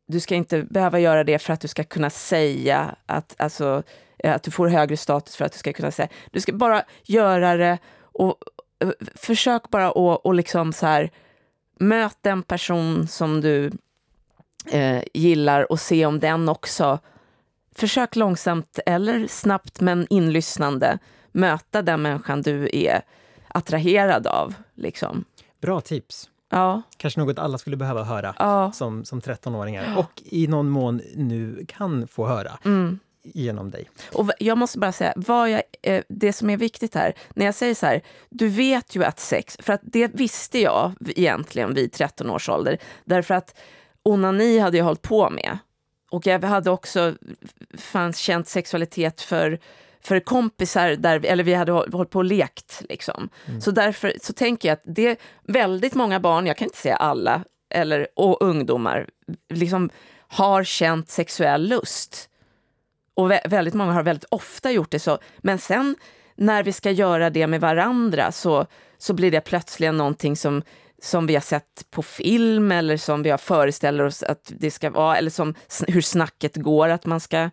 Du 0.07 0.21
ska 0.21 0.35
inte 0.35 0.63
behöva 0.63 0.99
göra 0.99 1.25
det 1.25 1.39
för 1.39 1.53
att 1.53 1.61
du 1.61 1.69
ska 1.69 1.85
kunna 1.85 2.11
säga 2.11 2.95
att, 3.07 3.35
alltså, 3.39 3.83
eh, 4.19 4.35
att 4.35 4.43
du 4.43 4.51
får 4.51 4.69
högre 4.69 4.97
status 4.97 5.37
för 5.37 5.45
att 5.45 5.53
du 5.53 5.59
ska 5.59 5.73
kunna 5.73 5.91
säga. 5.91 6.09
Du 6.31 6.41
ska 6.41 6.53
bara 6.53 6.83
göra 7.03 7.57
det 7.57 7.79
och 8.01 8.37
eh, 8.79 8.91
försök 9.15 9.71
bara 9.71 9.89
att 9.89 9.97
och 9.97 10.35
liksom 10.35 10.73
så 10.73 10.87
här, 10.87 11.11
möt 11.79 12.19
den 12.21 12.43
person 12.43 13.07
som 13.07 13.41
du 13.41 13.73
eh, 14.71 15.03
gillar 15.15 15.73
och 15.73 15.81
se 15.81 16.07
om 16.07 16.21
den 16.21 16.49
också 16.49 16.99
Försök 17.77 18.17
långsamt 18.17 18.79
eller 18.87 19.27
snabbt 19.27 19.81
men 19.81 20.07
inlyssnande 20.11 20.99
möta 21.33 21.83
den 21.83 22.03
människan 22.03 22.43
du 22.43 22.71
är 22.73 23.03
attraherad 23.49 24.27
av. 24.27 24.55
Liksom. 24.75 25.25
Bra 25.61 25.81
tips. 25.81 26.29
Ja, 26.55 26.83
Kanske 26.97 27.21
något 27.21 27.39
alla 27.39 27.59
skulle 27.59 27.77
behöva 27.77 28.03
höra 28.05 28.35
ja. 28.39 28.73
som, 28.73 29.05
som 29.05 29.21
13-åringar 29.21 29.99
och 29.99 30.23
i 30.25 30.47
någon 30.47 30.69
mån 30.69 31.01
nu 31.15 31.65
kan 31.69 32.07
få 32.09 32.27
höra 32.27 32.59
Mm. 32.65 32.99
genom 33.23 33.71
dig. 33.71 33.91
Och 34.13 34.31
jag 34.39 34.59
måste 34.59 34.79
bara 34.79 34.93
säga, 34.93 35.13
vad 35.17 35.51
jag, 35.51 35.63
eh, 35.83 36.03
det 36.09 36.33
som 36.33 36.51
är 36.51 36.57
viktigt 36.57 36.95
här, 36.95 37.15
när 37.35 37.45
jag 37.47 37.55
säger 37.55 37.75
så 37.75 37.87
här, 37.87 38.03
du 38.31 38.49
vet 38.49 38.97
ju 38.97 39.05
att 39.05 39.21
sex, 39.21 39.57
för 39.61 39.73
att 39.73 39.81
det 39.83 40.15
visste 40.15 40.59
jag 40.61 40.93
egentligen 41.07 41.75
vid 41.75 41.93
13 41.93 42.31
års 42.31 42.49
ålder, 42.49 42.79
därför 43.05 43.35
att 43.35 43.55
onani 44.03 44.59
hade 44.59 44.77
jag 44.79 44.85
hållit 44.85 45.03
på 45.03 45.31
med. 45.31 45.59
Och 46.11 46.27
jag 46.27 46.45
hade 46.45 46.71
också 46.71 47.15
fanns 47.79 48.19
känt 48.19 48.49
sexualitet 48.49 49.21
för, 49.21 49.59
för 50.05 50.21
kompisar, 50.21 50.91
där, 50.91 51.19
vi- 51.19 51.29
eller 51.29 51.45
vi 51.45 51.55
hade 51.55 51.73
håll- 51.73 51.93
hållit 51.93 52.11
på 52.11 52.19
och 52.19 52.25
lekt. 52.25 52.83
Liksom. 52.89 53.29
Så 53.61 53.71
därför 53.71 54.13
så 54.23 54.33
tänker 54.33 54.69
jag 54.69 54.73
att 54.73 54.83
det 54.85 55.07
är 55.07 55.17
väldigt 55.43 55.95
många 55.95 56.21
barn, 56.21 56.47
jag 56.47 56.57
kan 56.57 56.67
inte 56.67 56.79
säga 56.79 56.97
alla, 56.97 57.45
eller, 57.71 58.07
och 58.17 58.43
ungdomar, 58.43 59.09
liksom 59.55 59.91
har 60.29 60.65
känt 60.65 61.09
sexuell 61.11 61.69
lust. 61.69 62.29
Och 63.15 63.31
vä- 63.31 63.49
väldigt 63.49 63.75
många 63.75 63.93
har 63.93 64.03
väldigt 64.03 64.25
ofta 64.31 64.71
gjort 64.71 64.91
det 64.91 64.99
så. 64.99 65.19
Men 65.39 65.59
sen 65.59 65.97
när 66.37 66.63
vi 66.63 66.73
ska 66.73 66.91
göra 66.91 67.31
det 67.31 67.47
med 67.47 67.61
varandra 67.61 68.33
så, 68.33 68.67
så 68.99 69.15
blir 69.15 69.31
det 69.31 69.41
plötsligen 69.41 69.97
någonting 69.97 70.37
som, 70.37 70.63
som 71.03 71.27
vi 71.27 71.35
har 71.35 71.41
sett 71.41 71.87
på 71.91 72.03
film 72.03 72.73
eller 72.73 72.97
som 72.97 73.23
vi 73.23 73.31
har 73.31 73.39
föreställer 73.39 74.05
oss 74.05 74.23
att 74.23 74.53
det 74.59 74.71
ska 74.71 74.91
vara, 74.91 75.17
eller 75.17 75.31
som 75.31 75.55
hur 75.89 76.01
snacket 76.01 76.57
går 76.57 76.89
att 76.89 77.07
man 77.07 77.21
ska 77.21 77.51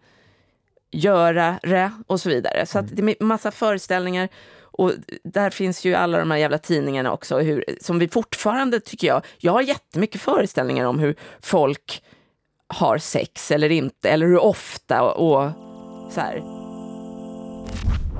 göra 0.92 1.60
det 1.64 1.92
och 2.08 2.20
så 2.22 2.30
vidare. 2.30 2.66
Så 2.66 2.80
att 2.80 2.96
det 2.96 3.02
är 3.02 3.24
massa 3.24 3.52
föreställningar 3.52 4.30
och 4.64 4.92
där 5.24 5.50
finns 5.50 5.86
ju 5.86 5.96
alla 5.96 6.20
de 6.20 6.32
här 6.32 6.38
jävla 6.38 6.58
tidningarna 6.58 7.12
också, 7.12 7.40
hur, 7.40 7.66
som 7.82 8.00
vi 8.00 8.08
fortfarande 8.08 8.80
tycker 8.80 9.08
jag, 9.08 9.26
jag 9.38 9.52
har 9.52 9.62
jättemycket 9.62 10.22
föreställningar 10.22 10.86
om 10.86 11.00
hur 11.00 11.16
folk 11.40 12.04
har 12.68 12.98
sex 12.98 13.52
eller 13.52 13.70
inte, 13.70 14.10
eller 14.10 14.26
hur 14.26 14.40
ofta 14.40 15.02
och, 15.02 15.32
och 15.32 15.52
så 16.12 16.22
här. 16.22 16.42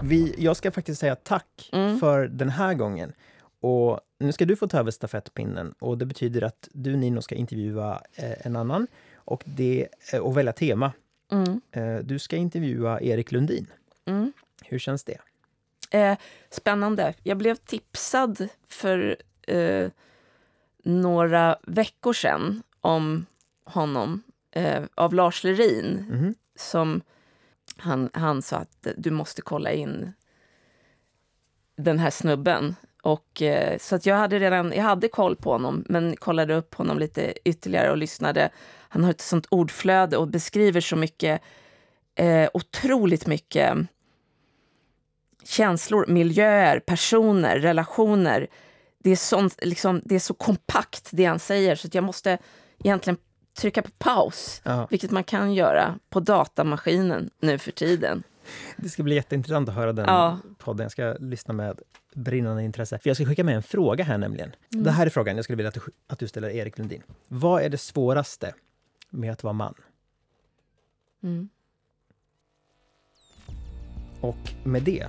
Vi, 0.04 0.36
jag 0.38 0.58
ska 0.58 0.72
faktiskt 0.72 1.00
säga 1.02 1.16
tack 1.16 1.70
Mm. 1.74 2.00
för 2.00 2.28
den 2.28 2.50
här 2.50 2.74
gången. 2.74 3.14
Och 3.62 4.00
nu 4.20 4.32
ska 4.32 4.46
du 4.46 4.56
få 4.56 4.68
ta 4.68 4.80
över 4.80 4.92
stafettpinnen 4.92 5.74
och 5.80 5.98
det 5.98 6.06
betyder 6.06 6.42
att 6.42 6.68
du 6.72 6.96
Nino 6.96 7.22
ska 7.22 7.36
intervjua 7.36 8.02
eh, 8.16 8.46
en 8.46 8.56
annan 8.56 8.88
och, 9.16 9.44
det, 9.46 9.88
eh, 10.14 10.20
och 10.20 10.38
välja 10.38 10.54
tema. 10.54 10.92
Mm. 11.32 11.62
Eh, 11.72 11.96
du 12.06 12.20
ska 12.20 12.36
intervjua 12.36 13.02
Erik 13.02 13.32
Lundin. 13.32 13.68
Mm. 14.06 14.34
Hur 14.64 14.80
känns 14.80 15.04
det? 15.04 15.18
Eh, 15.92 16.18
spännande. 16.50 17.14
Jag 17.24 17.38
blev 17.38 17.56
tipsad 17.56 18.48
för 18.68 19.18
eh, 19.48 19.90
några 20.84 21.58
veckor 21.64 22.14
sedan 22.14 22.64
om 22.82 23.26
honom 23.64 24.24
eh, 24.52 24.84
av 24.96 25.14
Lars 25.14 25.44
Lerin 25.44 26.06
Mhm. 26.10 26.36
som 26.56 27.02
han, 27.78 28.10
han 28.14 28.42
sa 28.42 28.58
att 28.58 28.88
du 28.98 29.12
måste 29.12 29.42
kolla 29.42 29.72
in 29.72 30.14
den 31.76 32.00
här 32.00 32.10
snubben. 32.10 32.76
Och, 33.02 33.42
eh, 33.42 33.78
så 33.78 33.96
att 33.96 34.06
jag 34.06 34.16
hade 34.16 34.40
redan 34.40 34.74
jag 34.76 34.84
hade 34.84 35.08
koll 35.08 35.36
på 35.36 35.52
honom, 35.52 35.86
men 35.90 36.16
kollade 36.16 36.56
upp 36.56 36.76
honom 36.76 37.00
lite 37.00 37.34
ytterligare 37.46 37.92
och 37.92 37.98
lyssnade. 37.98 38.50
Han 38.90 39.04
har 39.04 39.12
ett 39.12 39.22
sånt 39.22 39.46
ordflöde 39.50 40.18
och 40.18 40.28
beskriver 40.28 40.82
så 40.82 40.96
mycket, 40.96 41.42
eh, 42.16 42.50
otroligt 42.54 43.28
mycket 43.28 43.78
känslor, 45.44 46.06
miljöer, 46.08 46.80
personer, 46.80 47.60
relationer. 47.60 48.48
Det 49.04 49.10
är, 49.10 49.16
sånt, 49.16 49.56
liksom, 49.62 50.02
det 50.06 50.16
är 50.16 50.20
så 50.20 50.34
kompakt 50.34 51.10
det 51.12 51.26
han 51.26 51.40
säger 51.40 51.76
så 51.76 51.88
jag 51.92 52.04
måste 52.04 52.38
egentligen 52.84 53.18
trycka 53.60 53.82
på 53.82 53.92
paus, 53.98 54.62
Ja, 54.66 54.88
vilket 54.90 55.12
man 55.12 55.24
kan 55.24 55.54
göra 55.54 56.00
på 56.10 56.20
datamaskinen 56.20 57.30
nu 57.42 57.58
för 57.58 57.72
tiden. 57.72 58.24
Det 58.78 58.90
ska 58.90 59.04
bli 59.04 59.16
jätteintressant 59.16 59.70
att 59.70 59.76
höra 59.76 59.94
den 59.94 60.06
Ja. 60.08 60.38
podden. 60.58 60.84
Jag 60.84 60.92
ska 60.92 61.16
lyssna 61.20 61.54
med 61.54 61.80
brinnande 62.16 62.64
intresse. 62.64 63.00
För 63.00 63.10
jag 63.10 63.18
ska 63.18 63.26
skicka 63.26 63.44
med 63.44 63.56
en 63.56 63.64
fråga 63.64 64.04
här 64.04 64.18
nämligen. 64.18 64.52
Mm. 64.74 64.84
Det 64.84 64.92
här 64.92 65.06
är 65.06 65.10
frågan 65.10 65.36
jag 65.36 65.44
skulle 65.44 65.58
vilja 65.58 65.68
att 65.68 65.74
du, 65.76 65.82
att 66.08 66.20
du 66.20 66.28
ställer 66.28 66.50
Erik 66.50 66.78
Lundin. 66.78 67.02
Vad 67.28 67.62
är 67.64 67.70
det 67.70 67.78
svåraste 67.78 68.54
med 69.10 69.32
att 69.32 69.44
vara 69.44 69.54
man? 69.54 69.74
Mm. 71.24 71.50
Och 74.22 74.54
med 74.64 74.84
det 74.84 75.08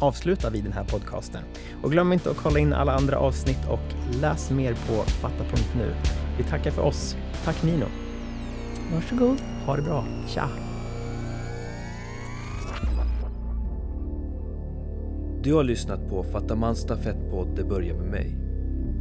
avslutar 0.00 0.50
vi 0.50 0.60
den 0.60 0.72
här 0.72 0.84
podcasten. 0.84 1.42
Och 1.82 1.90
glöm 1.92 2.12
inte 2.12 2.30
att 2.30 2.36
kolla 2.36 2.58
in 2.58 2.72
alla 2.72 2.92
andra 2.94 3.18
avsnitt 3.18 3.68
och 3.70 4.14
läs 4.20 4.50
mer 4.50 4.72
på 4.74 5.02
fatta.nu. 5.02 5.94
Vi 6.38 6.44
tackar 6.44 6.70
för 6.70 6.82
oss. 6.82 7.16
Tack 7.44 7.62
Nino. 7.62 7.86
Varsågod. 8.94 9.40
Ha 9.66 9.76
det 9.76 9.82
bra. 9.82 10.04
Tja! 10.28 10.48
Du 15.46 15.54
har 15.54 15.64
lyssnat 15.64 16.08
på 16.08 16.22
Fattamans 16.22 16.78
stafettpodd 16.78 17.48
Det 17.56 17.64
börjar 17.64 17.94
med 17.94 18.10
mig. 18.10 18.36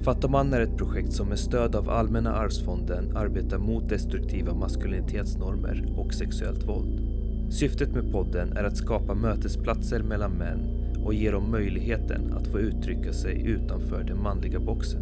Fattaman 0.04 0.54
är 0.54 0.62
ett 0.62 0.78
projekt 0.78 1.14
som 1.14 1.28
med 1.28 1.40
stöd 1.40 1.76
av 1.76 1.90
Allmänna 1.90 2.34
arvsfonden 2.34 3.18
arbetar 3.18 3.58
mot 3.58 3.90
destruktiva 3.90 4.54
maskulinitetsnormer 4.54 5.94
och 5.98 6.14
sexuellt 6.14 6.64
våld. 6.64 7.02
Syftet 7.50 7.94
med 7.94 8.12
podden 8.12 8.58
är 8.58 8.64
att 8.64 8.78
skapa 8.78 9.14
mötesplatser 9.14 10.04
mellan 10.04 10.32
män 10.32 10.60
och 11.06 11.14
ge 11.14 11.32
dem 11.32 11.52
möjligheten 11.52 12.34
att 12.34 12.48
få 12.48 12.60
uttrycka 12.60 13.14
sig 13.14 13.42
utanför 13.48 14.04
den 14.04 14.24
manliga 14.24 14.60
boxen. 14.60 15.02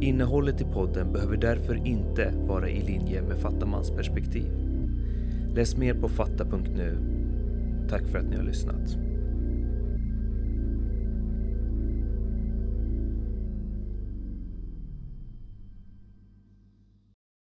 Innehållet 0.00 0.60
i 0.60 0.64
podden 0.64 1.12
behöver 1.12 1.36
därför 1.36 1.86
inte 1.86 2.32
vara 2.48 2.68
i 2.68 2.82
linje 2.82 3.22
med 3.22 3.38
Fattamans 3.38 3.90
perspektiv. 3.90 4.52
Läs 5.54 5.76
mer 5.76 5.94
på 5.94 6.08
fatta.nu. 6.08 6.98
Tack 7.88 8.06
för 8.06 8.18
att 8.18 8.28
ni 8.30 8.36
har 8.36 8.44
lyssnat. 8.44 9.05